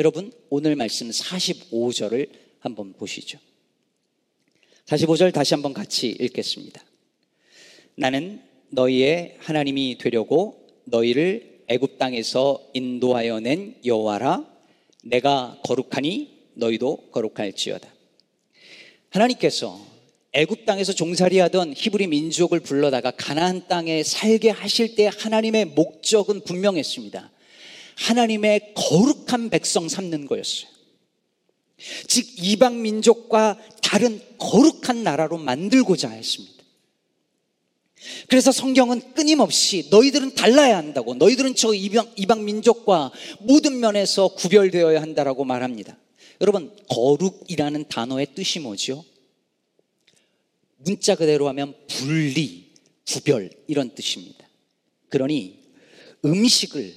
여러분, 0.00 0.32
오늘 0.50 0.74
말씀 0.74 1.08
45절을 1.08 2.28
한번 2.58 2.92
보시죠. 2.94 3.38
45절 4.86 5.32
다시 5.32 5.54
한번 5.54 5.72
같이 5.72 6.08
읽겠습니다. 6.08 6.84
나는 7.94 8.42
너희의 8.70 9.36
하나님이 9.38 9.98
되려고 9.98 10.66
너희를 10.84 11.62
애굽 11.68 11.96
땅에서 11.98 12.70
인도하여 12.74 13.40
낸 13.40 13.76
여호와라 13.84 14.44
내가 15.04 15.60
거룩하니 15.64 16.50
너희도 16.54 17.10
거룩할지어다. 17.12 17.88
하나님께서 19.10 19.93
애굽 20.34 20.66
땅에서 20.66 20.92
종살이하던 20.92 21.74
히브리 21.76 22.08
민족을 22.08 22.58
불러다가 22.58 23.12
가나안 23.12 23.68
땅에 23.68 24.02
살게 24.02 24.50
하실 24.50 24.96
때 24.96 25.08
하나님의 25.16 25.66
목적은 25.66 26.42
분명했습니다. 26.42 27.30
하나님의 27.96 28.74
거룩한 28.74 29.50
백성 29.50 29.88
삼는 29.88 30.26
거였어요. 30.26 30.68
즉 32.08 32.26
이방 32.38 32.82
민족과 32.82 33.58
다른 33.80 34.20
거룩한 34.38 35.04
나라로 35.04 35.38
만들고자 35.38 36.10
했습니다. 36.10 36.52
그래서 38.28 38.50
성경은 38.50 39.14
끊임없이 39.14 39.86
너희들은 39.90 40.34
달라야 40.34 40.76
한다고 40.76 41.14
너희들은 41.14 41.54
저 41.54 41.72
이방, 41.72 42.10
이방 42.16 42.44
민족과 42.44 43.12
모든 43.38 43.78
면에서 43.78 44.28
구별되어야 44.28 45.00
한다라고 45.00 45.44
말합니다. 45.44 45.96
여러분 46.40 46.74
거룩이라는 46.88 47.84
단어의 47.88 48.26
뜻이 48.34 48.58
뭐죠? 48.58 49.04
문자 50.84 51.14
그대로 51.14 51.48
하면 51.48 51.74
분리, 51.88 52.72
구별 53.06 53.50
이런 53.66 53.94
뜻입니다. 53.94 54.46
그러니 55.08 55.58
음식을 56.24 56.94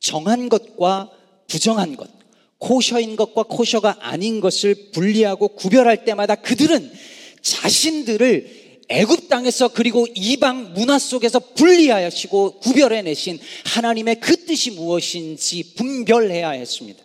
정한 0.00 0.48
것과 0.48 1.10
부정한 1.48 1.96
것, 1.96 2.10
코셔인 2.58 3.16
것과 3.16 3.44
코셔가 3.44 3.98
아닌 4.00 4.40
것을 4.40 4.90
분리하고 4.92 5.48
구별할 5.48 6.04
때마다 6.04 6.34
그들은 6.34 6.92
자신들을 7.40 8.58
애굽 8.88 9.28
땅에서 9.28 9.68
그리고 9.68 10.06
이방 10.14 10.72
문화 10.72 10.98
속에서 10.98 11.38
분리하시고 11.38 12.60
구별해 12.60 13.02
내신 13.02 13.38
하나님의 13.66 14.20
그 14.20 14.44
뜻이 14.46 14.70
무엇인지 14.70 15.74
분별해야 15.74 16.50
했습니다. 16.50 17.04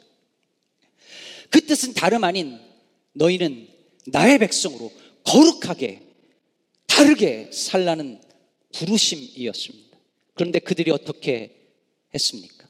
그 1.50 1.66
뜻은 1.66 1.94
다름 1.94 2.24
아닌 2.24 2.58
너희는 3.14 3.68
나의 4.08 4.40
백성으로 4.40 4.92
거룩하게 5.24 6.02
다르게 7.04 7.50
살라는 7.52 8.22
부르심이었습니다. 8.74 9.98
그런데 10.36 10.60
그들이 10.60 10.90
어떻게 10.90 11.54
했습니까? 12.14 12.66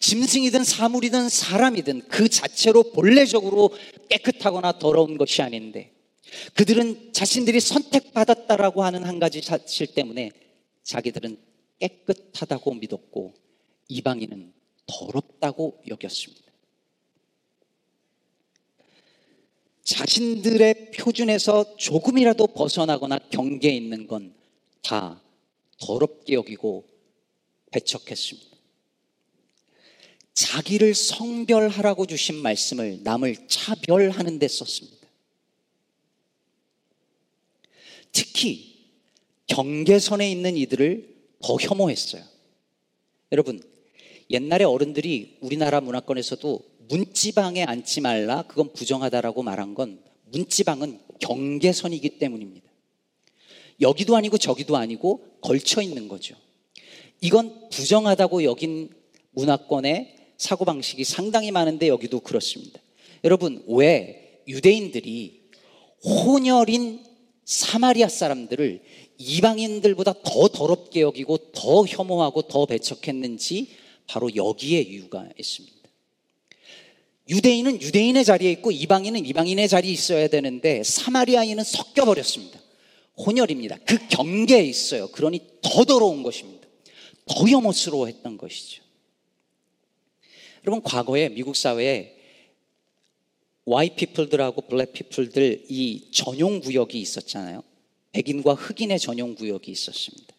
짐승이든 0.00 0.64
사물이든 0.64 1.28
사람이든 1.28 2.08
그 2.08 2.28
자체로 2.28 2.90
본래적으로 2.90 3.70
깨끗하거나 4.08 4.80
더러운 4.80 5.16
것이 5.16 5.40
아닌데 5.40 5.92
그들은 6.54 7.12
자신들이 7.12 7.60
선택받았다라고 7.60 8.82
하는 8.82 9.04
한 9.04 9.20
가지 9.20 9.40
사실 9.40 9.86
때문에 9.94 10.32
자기들은 10.82 11.38
깨끗하다고 11.78 12.74
믿었고 12.74 13.34
이방인은 13.86 14.52
더럽다고 14.86 15.80
여겼습니다. 15.86 16.49
자신들의 19.90 20.92
표준에서 20.92 21.76
조금이라도 21.76 22.48
벗어나거나 22.48 23.18
경계에 23.30 23.74
있는 23.74 24.06
건 24.06 24.40
다 24.82 25.20
더럽게 25.78 26.34
여기고 26.34 26.84
배척했습니다. 27.70 28.50
자기를 30.34 30.94
성별하라고 30.94 32.06
주신 32.06 32.36
말씀을 32.36 33.02
남을 33.02 33.48
차별하는 33.48 34.38
데 34.38 34.48
썼습니다. 34.48 35.06
특히 38.12 38.88
경계선에 39.46 40.30
있는 40.30 40.56
이들을 40.56 41.16
더 41.42 41.56
혐오했어요. 41.56 42.24
여러분, 43.32 43.62
옛날에 44.30 44.64
어른들이 44.64 45.36
우리나라 45.40 45.80
문화권에서도 45.80 46.69
문지방에 46.90 47.62
앉지 47.62 48.00
말라, 48.00 48.42
그건 48.42 48.72
부정하다라고 48.72 49.42
말한 49.42 49.74
건 49.74 50.00
문지방은 50.32 50.98
경계선이기 51.20 52.18
때문입니다. 52.18 52.68
여기도 53.80 54.16
아니고 54.16 54.38
저기도 54.38 54.76
아니고 54.76 55.24
걸쳐 55.40 55.80
있는 55.82 56.08
거죠. 56.08 56.34
이건 57.20 57.68
부정하다고 57.70 58.44
여긴 58.44 58.90
문화권의 59.30 60.16
사고방식이 60.36 61.04
상당히 61.04 61.50
많은데 61.50 61.88
여기도 61.88 62.20
그렇습니다. 62.20 62.80
여러분, 63.24 63.62
왜 63.68 64.42
유대인들이 64.48 65.42
혼혈인 66.04 67.04
사마리아 67.44 68.08
사람들을 68.08 68.82
이방인들보다 69.18 70.14
더 70.24 70.48
더럽게 70.48 71.02
여기고 71.02 71.52
더 71.52 71.84
혐오하고 71.84 72.42
더 72.42 72.66
배척했는지 72.66 73.68
바로 74.06 74.34
여기에 74.34 74.80
이유가 74.80 75.28
있습니다. 75.38 75.79
유대인은 77.30 77.80
유대인의 77.80 78.24
자리에 78.24 78.50
있고 78.52 78.72
이방인은 78.72 79.24
이방인의 79.24 79.68
자리에 79.68 79.92
있어야 79.92 80.26
되는데 80.26 80.82
사마리아인은 80.82 81.62
섞여 81.62 82.04
버렸습니다. 82.04 82.60
혼혈입니다. 83.16 83.78
그 83.86 83.98
경계에 84.08 84.64
있어요. 84.64 85.08
그러니 85.08 85.40
더 85.62 85.84
더러운 85.84 86.24
것입니다. 86.24 86.66
더 87.26 87.48
혐오스러워했던 87.48 88.36
것이죠. 88.36 88.82
여러분 90.64 90.82
과거에 90.82 91.28
미국 91.28 91.54
사회에 91.54 92.16
와이 93.64 93.94
피플들하고 93.94 94.62
블랙 94.62 94.92
피플들 94.92 95.66
이 95.68 96.10
전용 96.12 96.60
구역이 96.60 97.00
있었잖아요. 97.00 97.62
백인과 98.10 98.54
흑인의 98.54 98.98
전용 98.98 99.36
구역이 99.36 99.70
있었습니다. 99.70 100.34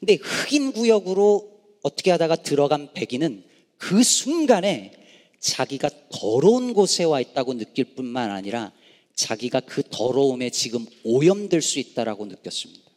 근데 0.00 0.14
흑인 0.14 0.72
구역으로 0.72 1.60
어떻게 1.82 2.10
하다가 2.10 2.36
들어간 2.36 2.92
백인은 2.92 3.44
그 3.76 4.02
순간에 4.02 4.99
자기가 5.40 5.90
더러운 6.10 6.74
곳에 6.74 7.04
와 7.04 7.20
있다고 7.20 7.54
느낄 7.54 7.94
뿐만 7.96 8.30
아니라 8.30 8.72
자기가 9.14 9.60
그 9.60 9.82
더러움에 9.82 10.50
지금 10.50 10.86
오염될 11.02 11.60
수 11.62 11.78
있다라고 11.78 12.26
느꼈습니다. 12.26 12.90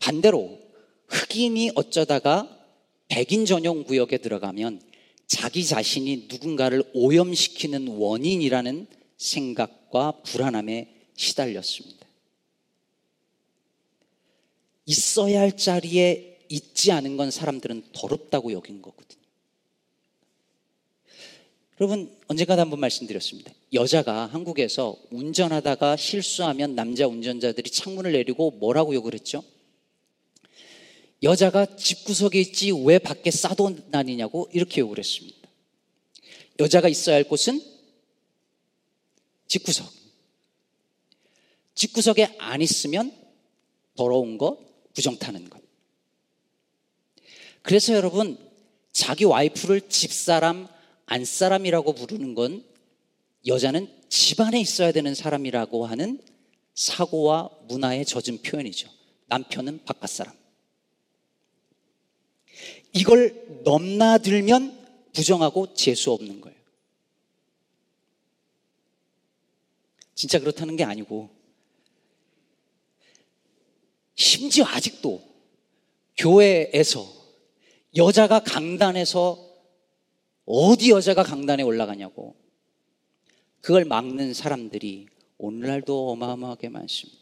반대로 0.00 0.58
흑인이 1.08 1.72
어쩌다가 1.74 2.54
백인 3.08 3.46
전용 3.46 3.84
구역에 3.84 4.18
들어가면 4.18 4.82
자기 5.26 5.64
자신이 5.64 6.26
누군가를 6.28 6.82
오염시키는 6.94 7.88
원인이라는 7.88 8.86
생각과 9.16 10.22
불안함에 10.22 10.94
시달렸습니다. 11.16 12.06
있어야 14.86 15.40
할 15.40 15.56
자리에 15.56 16.46
있지 16.48 16.92
않은 16.92 17.16
건 17.16 17.30
사람들은 17.30 17.88
더럽다고 17.92 18.52
여긴 18.52 18.80
거거든요. 18.80 19.27
여러분, 21.80 22.12
언젠가도 22.26 22.60
한번 22.60 22.80
말씀드렸습니다. 22.80 23.52
여자가 23.72 24.26
한국에서 24.26 24.96
운전하다가 25.10 25.96
실수하면 25.96 26.74
남자 26.74 27.06
운전자들이 27.06 27.70
창문을 27.70 28.12
내리고 28.12 28.50
뭐라고 28.50 28.94
욕을 28.94 29.14
했죠? 29.14 29.44
여자가 31.22 31.76
집구석에 31.76 32.40
있지 32.40 32.72
왜 32.72 32.98
밖에 32.98 33.30
싸도 33.30 33.90
다니냐고 33.90 34.48
이렇게 34.52 34.80
욕을 34.80 34.98
했습니다. 34.98 35.38
여자가 36.58 36.88
있어야 36.88 37.14
할 37.14 37.24
곳은 37.24 37.62
집구석. 39.46 39.88
집구석에 41.76 42.34
안 42.38 42.60
있으면 42.60 43.12
더러운 43.94 44.36
것, 44.36 44.58
부정 44.94 45.16
타는 45.16 45.48
것. 45.48 45.62
그래서 47.62 47.94
여러분, 47.94 48.36
자기 48.92 49.22
와이프를 49.24 49.88
집사람, 49.88 50.68
안사람이라고 51.08 51.94
부르는 51.94 52.34
건 52.34 52.64
여자는 53.46 53.88
집안에 54.08 54.60
있어야 54.60 54.92
되는 54.92 55.14
사람이라고 55.14 55.86
하는 55.86 56.20
사고와 56.74 57.50
문화에 57.66 58.04
젖은 58.04 58.42
표현이죠. 58.42 58.88
남편은 59.26 59.84
바깥 59.84 60.10
사람. 60.10 60.34
이걸 62.92 63.62
넘나들면 63.64 65.10
부정하고 65.12 65.74
재수 65.74 66.12
없는 66.12 66.40
거예요. 66.40 66.58
진짜 70.14 70.38
그렇다는 70.38 70.76
게 70.76 70.84
아니고, 70.84 71.30
심지어 74.14 74.64
아직도 74.66 75.22
교회에서 76.16 77.06
여자가 77.96 78.40
강단에서 78.40 79.47
어디 80.50 80.90
여자가 80.90 81.24
강단에 81.24 81.62
올라가냐고 81.62 82.34
그걸 83.60 83.84
막는 83.84 84.32
사람들이 84.32 85.06
오늘날도 85.36 86.10
어마어마하게 86.10 86.70
많습니다. 86.70 87.18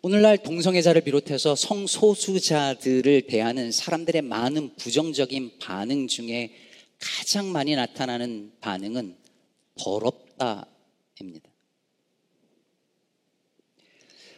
오늘날 0.00 0.38
동성애자를 0.38 1.02
비롯해서 1.02 1.54
성소수자들을 1.56 3.26
대하는 3.26 3.70
사람들의 3.70 4.22
많은 4.22 4.76
부정적인 4.76 5.58
반응 5.58 6.06
중에 6.06 6.54
가장 6.98 7.52
많이 7.52 7.76
나타나는 7.76 8.52
반응은 8.60 9.14
더럽다입니다. 9.78 11.50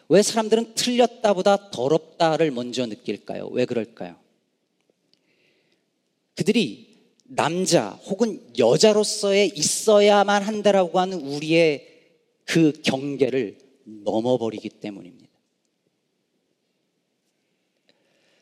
왜 0.08 0.22
사람들은 0.22 0.74
틀렸다보다 0.74 1.70
더럽다를 1.70 2.50
먼저 2.50 2.86
느낄까요? 2.86 3.46
왜 3.52 3.66
그럴까요? 3.66 4.29
그들이 6.40 6.88
남자 7.24 7.90
혹은 7.90 8.42
여자로서의 8.56 9.52
있어야만 9.54 10.42
한다라고 10.42 10.98
하는 10.98 11.20
우리의 11.20 11.86
그 12.46 12.72
경계를 12.82 13.58
넘어버리기 13.84 14.70
때문입니다. 14.70 15.28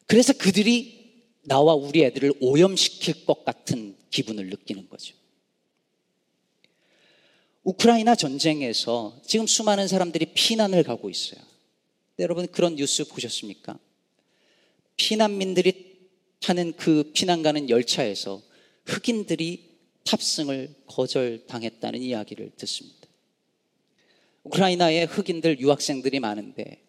그래서 0.06 0.32
그들이 0.32 1.24
나와 1.42 1.74
우리 1.74 2.04
애들을 2.04 2.34
오염시킬 2.40 3.26
것 3.26 3.44
같은 3.44 3.96
기분을 4.10 4.48
느끼는 4.48 4.88
거죠. 4.88 5.16
우크라이나 7.64 8.14
전쟁에서 8.14 9.20
지금 9.26 9.48
수많은 9.48 9.88
사람들이 9.88 10.26
피난을 10.34 10.84
가고 10.84 11.10
있어요. 11.10 11.40
여러분 12.20 12.46
그런 12.46 12.76
뉴스 12.76 13.08
보셨습니까? 13.08 13.76
피난민들이 14.96 15.87
타는 16.40 16.74
그 16.76 17.10
피난 17.14 17.42
가는 17.42 17.68
열차에서 17.68 18.42
흑인들이 18.86 19.68
탑승을 20.04 20.74
거절당했다는 20.86 22.00
이야기를 22.00 22.52
듣습니다. 22.56 22.98
우크라이나에 24.44 25.04
흑인들 25.04 25.60
유학생들이 25.60 26.20
많은데 26.20 26.80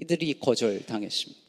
이들이 0.00 0.38
거절당했습니다. 0.40 1.40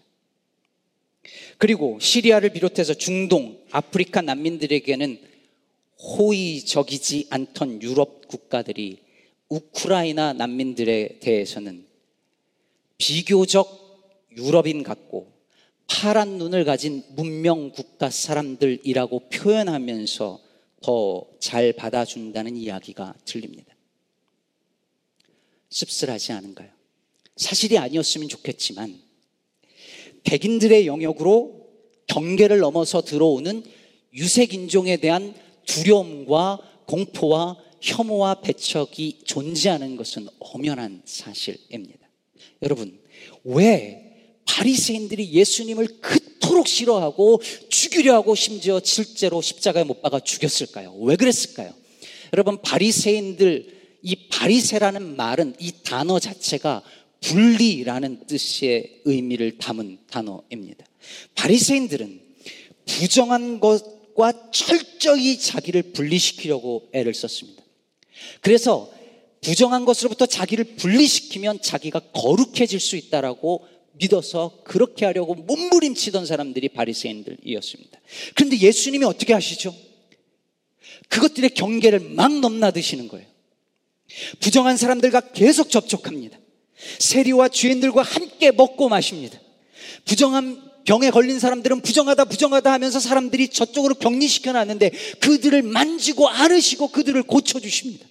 그리고 1.58 2.00
시리아를 2.00 2.52
비롯해서 2.52 2.93
중동, 2.93 3.62
아프리카 3.72 4.22
난민들에게는 4.22 5.19
호의적이지 6.00 7.28
않던 7.30 7.82
유럽 7.82 8.28
국가들이 8.28 9.00
우크라이나 9.50 10.34
난민들에 10.34 11.19
대해서는 11.19 11.86
비교적 12.98 13.84
유럽인 14.36 14.84
같고 14.84 15.33
파란 15.88 16.38
눈을 16.38 16.65
가진 16.65 17.04
문명 17.15 17.72
국가 17.72 18.10
사람들이라고 18.10 19.30
표현하면서 19.30 20.39
더 20.82 21.34
잘 21.43 21.74
받아준다는 21.74 22.56
이야기가 22.56 23.15
들립니다. 23.26 23.76
씁쓸하지 25.69 26.32
않은가요? 26.32 26.69
사실이 27.36 27.78
아니었으면 27.78 28.30
좋겠지만 28.30 28.98
백인들의 30.24 30.88
영역으로 30.88 31.67
경계를 32.08 32.60
넘어서 32.60 33.02
들어오는 33.02 33.63
유색인종에 34.13 34.98
대한 34.98 35.36
두려움과 35.65 36.60
공포와 36.88 37.58
혐오와 37.82 38.39
배척이 38.39 39.24
존재하는 39.26 39.98
것은 39.98 40.30
엄연한 40.39 41.02
사실입니다. 41.04 42.08
여러분, 42.62 43.02
왜 43.43 44.03
바리새인들이 44.46 45.32
예수님을 45.32 46.00
그토록 46.00 46.68
싫어하고 46.68 47.42
죽이려 47.70 48.14
하고 48.14 48.36
심지어 48.36 48.80
실제로 48.84 49.42
십자가에 49.42 49.84
못 49.84 50.02
박아 50.02 50.20
죽였을까요? 50.20 50.94
왜 51.02 51.16
그랬을까요? 51.16 51.74
여러분, 52.34 52.62
바리새인들 52.62 53.82
이 54.02 54.28
바리새라는 54.28 55.16
말은 55.16 55.56
이 55.60 55.72
단어 55.84 56.20
자체가 56.20 56.84
분리라는 57.22 58.28
뜻의 58.28 59.02
의미를 59.06 59.58
담은 59.58 60.00
단어입니다. 60.10 60.86
바리새인들은 61.36 62.22
부정한 62.86 63.60
것과 63.62 64.52
철저히 64.52 65.40
자기를 65.40 65.94
분리시키려고 65.94 66.90
애를 66.92 67.14
썼습니다. 67.14 67.64
그래서 68.42 68.92
부정한 69.42 69.86
것으로부터 69.86 70.26
자기를 70.26 70.76
분리시키면 70.76 71.62
자기가 71.62 72.00
거룩해질 72.14 72.80
수 72.80 72.96
있다라고 72.96 73.66
믿어서 73.94 74.60
그렇게 74.64 75.06
하려고 75.06 75.36
몸부림치던 75.36 76.26
사람들이 76.26 76.70
바리새인들이었습니다. 76.70 78.00
그런데 78.36 78.60
예수님이 78.60 79.06
어떻게 79.06 79.34
하시죠? 79.34 79.76
그것들의 81.10 81.52
경계를 81.52 82.00
막 82.00 82.40
넘나드시는 82.40 83.08
거예요. 83.08 83.26
부정한 84.40 84.78
사람들과 84.78 85.32
계속 85.32 85.70
접촉합니다. 85.70 86.38
세리와 87.00 87.50
주인들과 87.50 88.02
함께 88.02 88.52
먹고 88.52 88.90
마십니다. 88.90 89.40
부정한 90.06 90.62
병에 90.86 91.12
걸린 91.12 91.40
사람들은 91.40 91.82
부정하다 91.82 92.26
부정하다 92.26 92.72
하면서 92.72 93.00
사람들이 93.00 93.50
저쪽으로 93.50 93.96
격리시켜 93.96 94.52
놨는데 94.52 94.92
그들을 95.20 95.62
만지고 95.62 96.28
안으시고 96.28 96.90
그들을 96.90 97.24
고쳐 97.24 97.60
주십니다. 97.60 98.06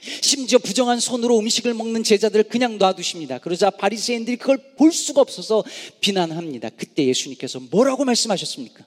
심지어 0.00 0.58
부정한 0.58 1.00
손으로 1.00 1.38
음식을 1.38 1.72
먹는 1.74 2.02
제자들을 2.02 2.44
그냥 2.44 2.78
놔두십니다. 2.78 3.38
그러자 3.38 3.70
바리새인들이 3.70 4.36
그걸 4.36 4.58
볼 4.76 4.92
수가 4.92 5.20
없어서 5.20 5.64
비난합니다. 6.00 6.70
그때 6.70 7.06
예수님께서 7.06 7.60
뭐라고 7.70 8.04
말씀하셨습니까? 8.04 8.84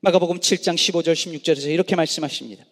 마가복음 0.00 0.40
7장 0.40 0.76
15절 0.76 1.12
16절에서 1.12 1.68
이렇게 1.68 1.96
말씀하십니다. 1.96 2.64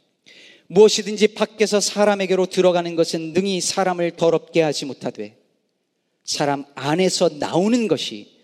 무엇이든지 0.69 1.29
밖에서 1.29 1.81
사람에게로 1.81 2.47
들어가는 2.47 2.97
것은 2.97 3.33
능히 3.33 3.61
사람을 3.61 4.13
더럽게 4.13 4.63
하지 4.63 4.85
못하되 4.85 5.37
사람 6.25 6.65
안에서 6.75 7.29
나오는 7.29 7.87
것이 7.87 8.37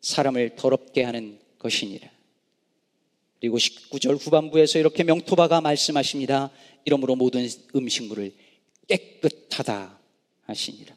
사람을 0.00 0.56
더럽게 0.56 1.02
하는 1.02 1.38
것이니라. 1.58 2.08
그리고 3.40 3.58
19절 3.58 4.18
후반부에서 4.20 4.78
이렇게 4.78 5.04
명토바가 5.04 5.60
말씀하십니다. 5.60 6.50
이러므로 6.86 7.16
모든 7.16 7.46
음식물을 7.74 8.32
깨끗하다 8.88 9.98
하시니라. 10.46 10.96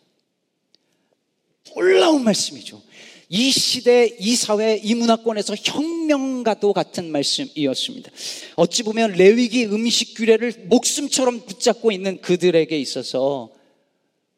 놀라운 1.76 2.24
말씀이죠. 2.24 2.82
이 3.28 3.52
시대, 3.52 4.16
이 4.20 4.36
사회, 4.36 4.78
이 4.78 4.96
문화권에서 4.96 5.56
혁명가도 5.56 6.74
같은 6.74 7.12
말씀이었습니다. 7.12 8.12
어찌 8.56 8.84
보면 8.84 9.14
레위기 9.14 9.66
음식 9.66 10.16
규례를 10.16 10.68
목숨처럼 10.68 11.46
붙잡고 11.46 11.92
있는 11.92 12.22
그들에게 12.22 12.80
있어서 12.80 13.52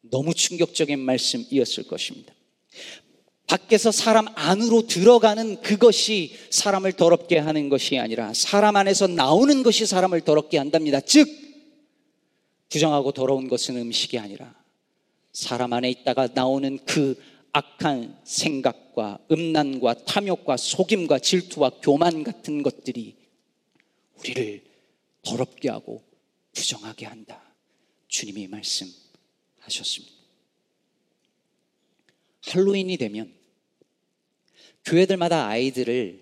너무 0.02 0.34
충격적인 0.34 1.00
말씀이었을 1.00 1.84
것입니다. 1.84 2.34
밖에서 3.52 3.92
사람 3.92 4.28
안으로 4.36 4.88
들어가는 4.88 5.62
그것이 5.62 6.34
사람을 6.52 6.94
더럽게 6.94 7.38
하는 7.38 7.68
것이 7.68 8.00
아니라 8.00 8.34
사람 8.34 8.78
안에서 8.78 9.08
나오는 9.08 9.62
것이 9.62 9.86
사람을 9.86 10.22
더럽게 10.22 10.58
한답니다. 10.58 11.02
즉, 11.02 11.28
부정하고 12.70 13.12
더러운 13.12 13.50
것은 13.50 13.76
음식이 13.76 14.18
아니라 14.18 14.56
사람 15.34 15.74
안에 15.74 15.90
있다가 15.90 16.30
나오는 16.34 16.80
그 16.86 17.22
악한 17.52 18.22
생각과 18.24 19.20
음란과 19.30 20.06
탐욕과 20.06 20.56
속임과 20.56 21.20
질투와 21.20 21.72
교만 21.82 22.24
같은 22.24 22.64
것들이 22.64 23.18
우리를 24.20 24.64
더럽게 25.24 25.70
하고 25.70 26.06
부정하게 26.54 27.06
한다. 27.06 27.44
주님이 28.08 28.48
말씀하셨습니다. 28.48 30.14
할로윈이 32.44 32.96
되면 32.96 33.41
교회들마다 34.86 35.48
아이들을 35.48 36.22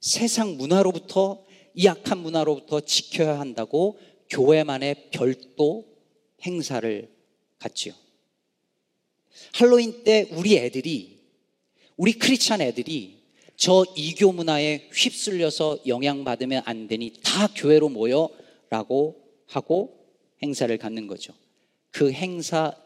세상 0.00 0.56
문화로부터 0.56 1.44
이 1.74 1.88
악한 1.88 2.18
문화로부터 2.18 2.80
지켜야 2.80 3.38
한다고 3.38 3.98
교회만의 4.30 5.10
별도 5.10 5.86
행사를 6.44 7.10
갖지요. 7.58 7.94
할로윈 9.54 10.04
때 10.04 10.28
우리 10.32 10.56
애들이 10.56 11.20
우리 11.96 12.12
크리스찬 12.12 12.60
애들이 12.60 13.16
저 13.56 13.84
이교 13.96 14.32
문화에 14.32 14.88
휩쓸려서 14.92 15.80
영향받으면 15.86 16.62
안 16.66 16.88
되니 16.88 17.14
다 17.22 17.48
교회로 17.54 17.88
모여라고 17.88 19.22
하고 19.46 20.06
행사를 20.42 20.76
갖는 20.76 21.06
거죠. 21.06 21.32
그 21.90 22.12
행사 22.12 22.76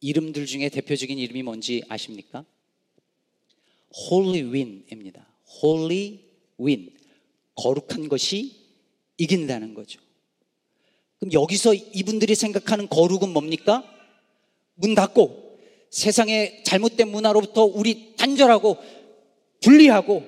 이름들 0.00 0.46
중에 0.46 0.68
대표적인 0.68 1.18
이름이 1.18 1.42
뭔지 1.44 1.82
아십니까? 1.88 2.44
Holy 3.96 4.42
Win입니다. 4.52 5.26
Holy 5.62 6.20
Win. 6.60 6.90
거룩한 7.54 8.08
것이 8.08 8.56
이긴다는 9.16 9.74
거죠. 9.74 10.00
그럼 11.20 11.32
여기서 11.32 11.74
이분들이 11.74 12.34
생각하는 12.34 12.88
거룩은 12.88 13.32
뭡니까? 13.32 13.84
문 14.74 14.94
닫고 14.94 15.58
세상의 15.90 16.64
잘못된 16.64 17.08
문화로부터 17.08 17.64
우리 17.64 18.16
단절하고 18.16 18.78
분리하고 19.62 20.24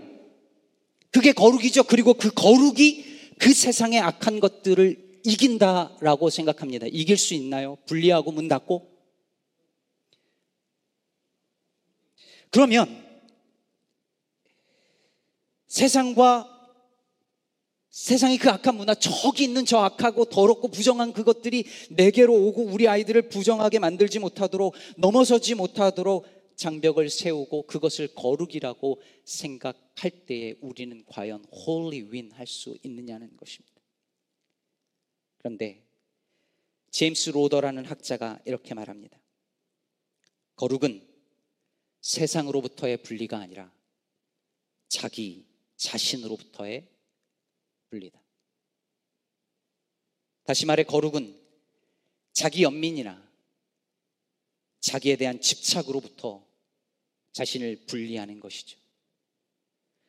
그게 1.11 1.33
거룩이죠. 1.33 1.85
그리고 1.85 2.15
그 2.15 2.31
거룩이 2.31 3.05
그 3.39 3.53
세상의 3.53 3.99
악한 4.01 4.39
것들을 4.39 5.21
이긴다라고 5.25 6.31
생각합니다. 6.31 6.87
이길 6.87 7.17
수 7.17 7.35
있나요? 7.35 7.77
분리하고 7.87 8.31
문 8.31 8.47
닫고? 8.47 8.89
그러면 12.51 13.06
세상과 15.69 16.53
세상의 17.91 18.37
그 18.37 18.51
악한 18.51 18.77
문화, 18.77 18.95
저기 18.95 19.45
있는 19.45 19.65
저 19.65 19.79
악하고 19.79 20.27
더럽고 20.27 20.69
부정한 20.69 21.15
그것들이 21.15 21.65
내게로 21.91 22.35
오고 22.35 22.65
우리 22.65 22.87
아이들을 22.89 23.31
부정하게 23.31 23.79
만들지 23.79 24.19
못하도록 24.19 24.75
넘어서지 24.99 25.55
못하도록 25.55 26.27
장벽을 26.57 27.09
세우고 27.09 27.67
그것을 27.67 28.09
거룩이라고 28.15 29.01
생각할 29.25 30.11
때에 30.27 30.57
우리는 30.61 31.05
과연 31.07 31.45
holy 31.47 32.09
win 32.11 32.33
할 32.33 32.47
수 32.47 32.77
있느냐는 32.83 33.35
것입니다. 33.37 33.81
그런데 35.39 35.83
제임스 36.91 37.31
로더라는 37.31 37.85
학자가 37.85 38.41
이렇게 38.45 38.75
말합니다. 38.75 39.19
거룩은 40.57 41.07
세상으로부터의 42.01 43.03
분리가 43.03 43.39
아니라 43.39 43.73
자기 44.89 45.47
자신으로부터의 45.77 46.89
분리다. 47.91 48.21
다시 50.45 50.67
말해 50.67 50.85
거룩은 50.85 51.39
자기 52.33 52.63
연민이나 52.63 53.27
자기에 54.81 55.17
대한 55.17 55.41
집착으로부터 55.41 56.47
자신을 57.33 57.87
분리하는 57.87 58.41
것이죠. 58.41 58.79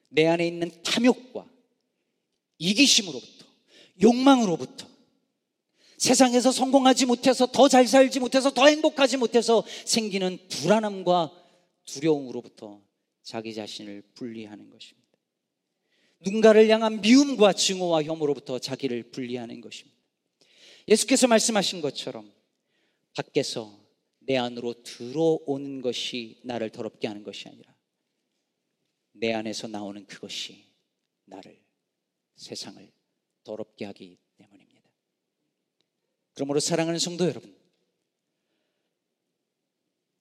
내 0.09 0.27
안에 0.27 0.47
있는 0.47 0.71
탐욕과 0.83 1.49
이기심으로부터, 2.59 3.45
욕망으로부터, 4.01 4.87
세상에서 5.97 6.51
성공하지 6.51 7.05
못해서 7.07 7.47
더 7.47 7.67
잘 7.67 7.87
살지 7.87 8.19
못해서 8.19 8.51
더 8.53 8.67
행복하지 8.67 9.17
못해서 9.17 9.63
생기는 9.85 10.37
불안함과 10.47 11.31
두려움으로부터 11.85 12.81
자기 13.23 13.53
자신을 13.53 14.03
분리하는 14.13 14.69
것입니다. 14.69 15.06
누군가를 16.19 16.67
향한 16.69 17.01
미움과 17.01 17.53
증오와 17.53 18.03
혐오로부터 18.03 18.59
자기를 18.59 19.11
분리하는 19.11 19.61
것입니다. 19.61 19.97
예수께서 20.87 21.27
말씀하신 21.27 21.81
것처럼 21.81 22.31
밖에서 23.15 23.79
내 24.19 24.37
안으로 24.37 24.83
들어오는 24.83 25.81
것이 25.81 26.39
나를 26.43 26.69
더럽게 26.69 27.07
하는 27.07 27.23
것이 27.23 27.47
아니라 27.47 27.75
내 29.13 29.33
안에서 29.33 29.67
나오는 29.67 30.05
그것이 30.05 30.65
나를 31.25 31.59
세상을 32.35 32.91
더럽게 33.43 33.85
하기 33.85 34.17
때문입니다. 34.37 34.81
그러므로 36.33 36.59
사랑하는 36.59 36.99
성도 36.99 37.25
여러분, 37.27 37.57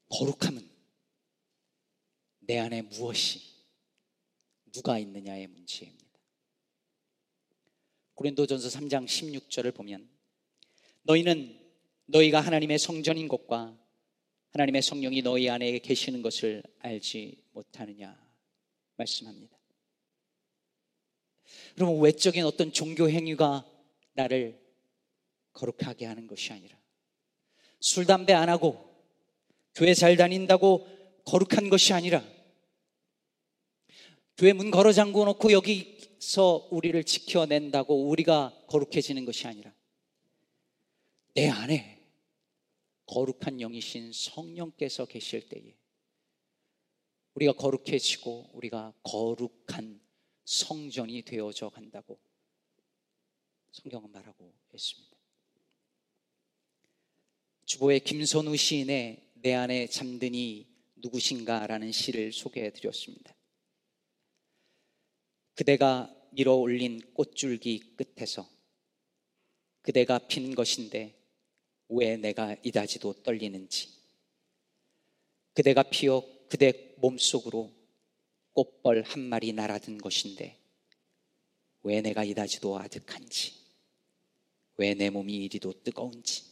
거룩함은 0.08 0.70
내 2.40 2.58
안에 2.58 2.82
무엇이 2.82 3.55
누가 4.76 4.98
있느냐의 4.98 5.46
문제입니다. 5.46 6.04
고린도전서 8.14 8.68
3장 8.68 9.06
16절을 9.06 9.74
보면 9.74 10.06
너희는 11.02 11.58
너희가 12.04 12.42
하나님의 12.42 12.78
성전인 12.78 13.26
것과 13.26 13.74
하나님의 14.50 14.82
성령이 14.82 15.22
너희 15.22 15.48
안에 15.48 15.78
계시는 15.78 16.20
것을 16.20 16.62
알지 16.80 17.42
못하느냐 17.52 18.22
말씀합니다. 18.96 19.56
그러면 21.74 21.98
외적인 22.00 22.44
어떤 22.44 22.70
종교 22.70 23.08
행위가 23.08 23.66
나를 24.12 24.60
거룩하게 25.54 26.04
하는 26.04 26.26
것이 26.26 26.52
아니라 26.52 26.78
술, 27.80 28.04
담배 28.04 28.34
안 28.34 28.50
하고 28.50 28.94
교회 29.74 29.94
잘 29.94 30.18
다닌다고 30.18 30.86
거룩한 31.24 31.70
것이 31.70 31.94
아니라 31.94 32.35
교회 34.36 34.52
문 34.52 34.70
걸어 34.70 34.92
잠궈 34.92 35.24
놓고 35.24 35.50
여기서 35.52 36.68
우리를 36.70 37.02
지켜낸다고 37.04 38.08
우리가 38.08 38.64
거룩해지는 38.66 39.24
것이 39.24 39.46
아니라 39.46 39.72
내 41.34 41.48
안에 41.48 42.04
거룩한 43.06 43.60
영이신 43.60 44.12
성령께서 44.12 45.06
계실 45.06 45.48
때에 45.48 45.74
우리가 47.34 47.52
거룩해지고 47.52 48.50
우리가 48.52 48.92
거룩한 49.02 50.00
성전이 50.44 51.22
되어져 51.22 51.70
간다고 51.70 52.18
성경은 53.72 54.10
말하고 54.10 54.52
있습니다. 54.74 55.16
주보의 57.64 58.00
김선우 58.00 58.56
시인의 58.56 59.30
내 59.34 59.54
안에 59.54 59.86
잠드니 59.86 60.66
누구신가라는 60.96 61.92
시를 61.92 62.32
소개해 62.32 62.72
드렸습니다. 62.72 63.35
그대가 65.56 66.14
밀어 66.32 66.54
올린 66.54 67.00
꽃줄기 67.14 67.96
끝에서 67.96 68.48
그대가 69.80 70.18
핀 70.18 70.54
것인데 70.54 71.14
왜 71.88 72.16
내가 72.18 72.56
이다지도 72.62 73.22
떨리는지. 73.22 73.88
그대가 75.54 75.82
피어 75.82 76.22
그대 76.48 76.94
몸속으로 76.98 77.72
꽃벌 78.52 79.02
한 79.02 79.22
마리 79.22 79.52
날아든 79.52 79.98
것인데 79.98 80.58
왜 81.82 82.00
내가 82.02 82.22
이다지도 82.22 82.78
아득한지. 82.78 83.54
왜 84.76 84.92
내 84.92 85.08
몸이 85.08 85.32
이리도 85.44 85.82
뜨거운지. 85.84 86.44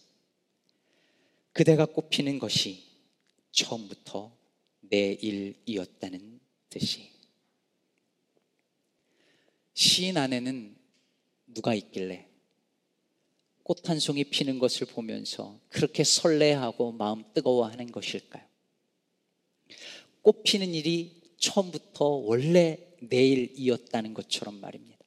그대가 1.52 1.84
꽃피는 1.84 2.38
것이 2.38 2.84
처음부터 3.52 4.34
내 4.80 5.12
일이었다는 5.12 6.40
뜻이 6.70 7.13
시인 9.74 10.16
안에는 10.16 10.76
누가 11.48 11.74
있길래 11.74 12.28
꽃 13.64 13.88
한 13.88 13.98
송이 13.98 14.24
피는 14.24 14.58
것을 14.58 14.86
보면서 14.86 15.58
그렇게 15.68 16.04
설레하고 16.04 16.92
마음 16.92 17.24
뜨거워하는 17.32 17.90
것일까요? 17.92 18.44
꽃 20.22 20.42
피는 20.42 20.74
일이 20.74 21.22
처음부터 21.38 22.04
원래 22.04 22.78
내일이었다는 23.00 24.14
것처럼 24.14 24.60
말입니다. 24.60 24.98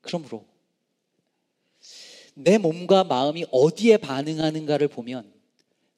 그러므로 0.00 0.46
내 2.34 2.58
몸과 2.58 3.04
마음이 3.04 3.46
어디에 3.50 3.96
반응하는가를 3.96 4.88
보면 4.88 5.32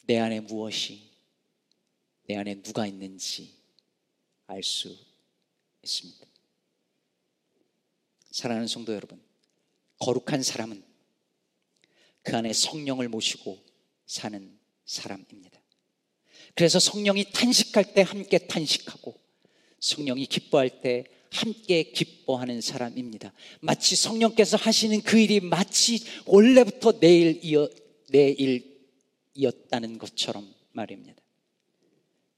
내 0.07 0.19
안에 0.19 0.41
무엇이, 0.41 1.11
내 2.29 2.37
안에 2.37 2.63
누가 2.63 2.87
있는지 2.87 3.55
알 4.47 4.63
수 4.63 4.97
있습니다. 5.83 6.26
사랑하는 8.37 8.69
성도 8.69 8.93
여러분, 8.93 9.19
거룩한 9.99 10.43
사람은 10.43 10.85
그 12.23 12.37
안에 12.37 12.53
성령을 12.53 13.09
모시고 13.09 13.59
사는 14.05 14.59
사람입니다. 14.85 15.59
그래서 16.55 16.79
성령이 16.79 17.33
탄식할 17.33 17.95
때 17.95 18.03
함께 18.03 18.37
탄식하고 18.37 19.19
성령이 19.81 20.27
기뻐할 20.27 20.83
때 20.83 21.05
함께 21.31 21.85
기뻐하는 21.85 22.61
사람입니다. 22.61 23.33
마치 23.61 23.97
성령께서 23.97 24.59
하시는 24.59 25.01
그 25.01 25.19
일이 25.19 25.41
마치 25.41 26.05
원래부터 26.27 26.99
내일이었, 27.01 27.73
내일이었다는 28.11 29.97
것처럼 29.97 30.55
말입니다. 30.73 31.23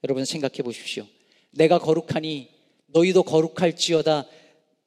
여러분 0.05 0.25
생각해 0.25 0.59
보십시오. 0.59 1.09
내가 1.51 1.81
거룩하니 1.81 2.51
너희도 2.87 3.25
거룩할지어다. 3.25 4.27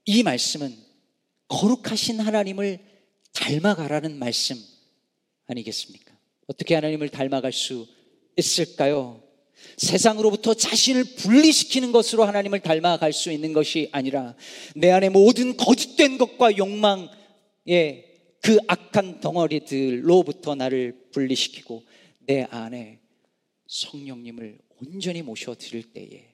이 0.05 0.23
말씀은 0.23 0.90
거룩하신 1.51 2.21
하나님을 2.21 2.79
닮아가라는 3.33 4.17
말씀 4.17 4.55
아니겠습니까? 5.47 6.17
어떻게 6.47 6.75
하나님을 6.75 7.09
닮아갈 7.09 7.51
수 7.51 7.87
있을까요? 8.37 9.21
세상으로부터 9.77 10.53
자신을 10.53 11.03
분리시키는 11.03 11.91
것으로 11.91 12.23
하나님을 12.23 12.61
닮아갈 12.61 13.11
수 13.13 13.31
있는 13.31 13.51
것이 13.53 13.89
아니라 13.91 14.35
내 14.75 14.91
안에 14.91 15.09
모든 15.09 15.57
거짓된 15.57 16.17
것과 16.17 16.57
욕망의 16.57 17.09
그 18.41 18.57
악한 18.67 19.19
덩어리들로부터 19.19 20.55
나를 20.55 21.09
분리시키고 21.11 21.83
내 22.19 22.43
안에 22.49 22.99
성령님을 23.67 24.57
온전히 24.79 25.21
모셔 25.21 25.55
드릴 25.55 25.91
때에 25.91 26.33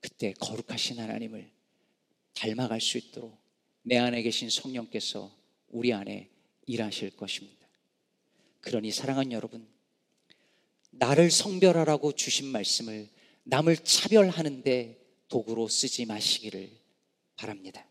그때 0.00 0.34
거룩하신 0.38 1.00
하나님을 1.00 1.53
닮아갈 2.34 2.80
수 2.80 2.98
있도록 2.98 3.38
내 3.82 3.96
안에 3.96 4.22
계신 4.22 4.50
성령께서 4.50 5.34
우리 5.68 5.92
안에 5.92 6.30
일하실 6.66 7.16
것입니다. 7.16 7.66
그러니 8.60 8.90
사랑하는 8.90 9.32
여러분, 9.32 9.66
나를 10.90 11.30
성별하라고 11.30 12.12
주신 12.12 12.46
말씀을 12.46 13.08
남을 13.44 13.76
차별하는데 13.78 15.00
도구로 15.28 15.68
쓰지 15.68 16.06
마시기를 16.06 16.70
바랍니다. 17.36 17.86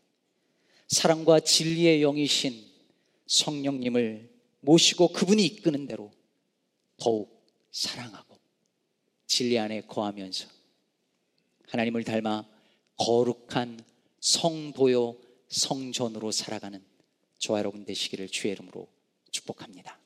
사랑과 0.88 1.40
진리의 1.40 2.00
영이신 2.00 2.64
성령님을 3.26 4.30
모시고 4.60 5.12
그분이 5.12 5.44
이끄는 5.44 5.86
대로 5.86 6.10
더욱 6.96 7.46
사랑하고 7.70 8.38
진리 9.26 9.58
안에 9.58 9.82
거하면서 9.82 10.48
하나님을 11.68 12.04
닮아 12.04 12.46
거룩한 12.96 13.84
성도요 14.24 15.18
성전으로 15.48 16.32
살아가는 16.32 16.82
저와 17.36 17.58
여러분 17.58 17.84
되시기를 17.84 18.28
주의 18.28 18.52
이름으로 18.52 18.88
축복합니다. 19.30 19.98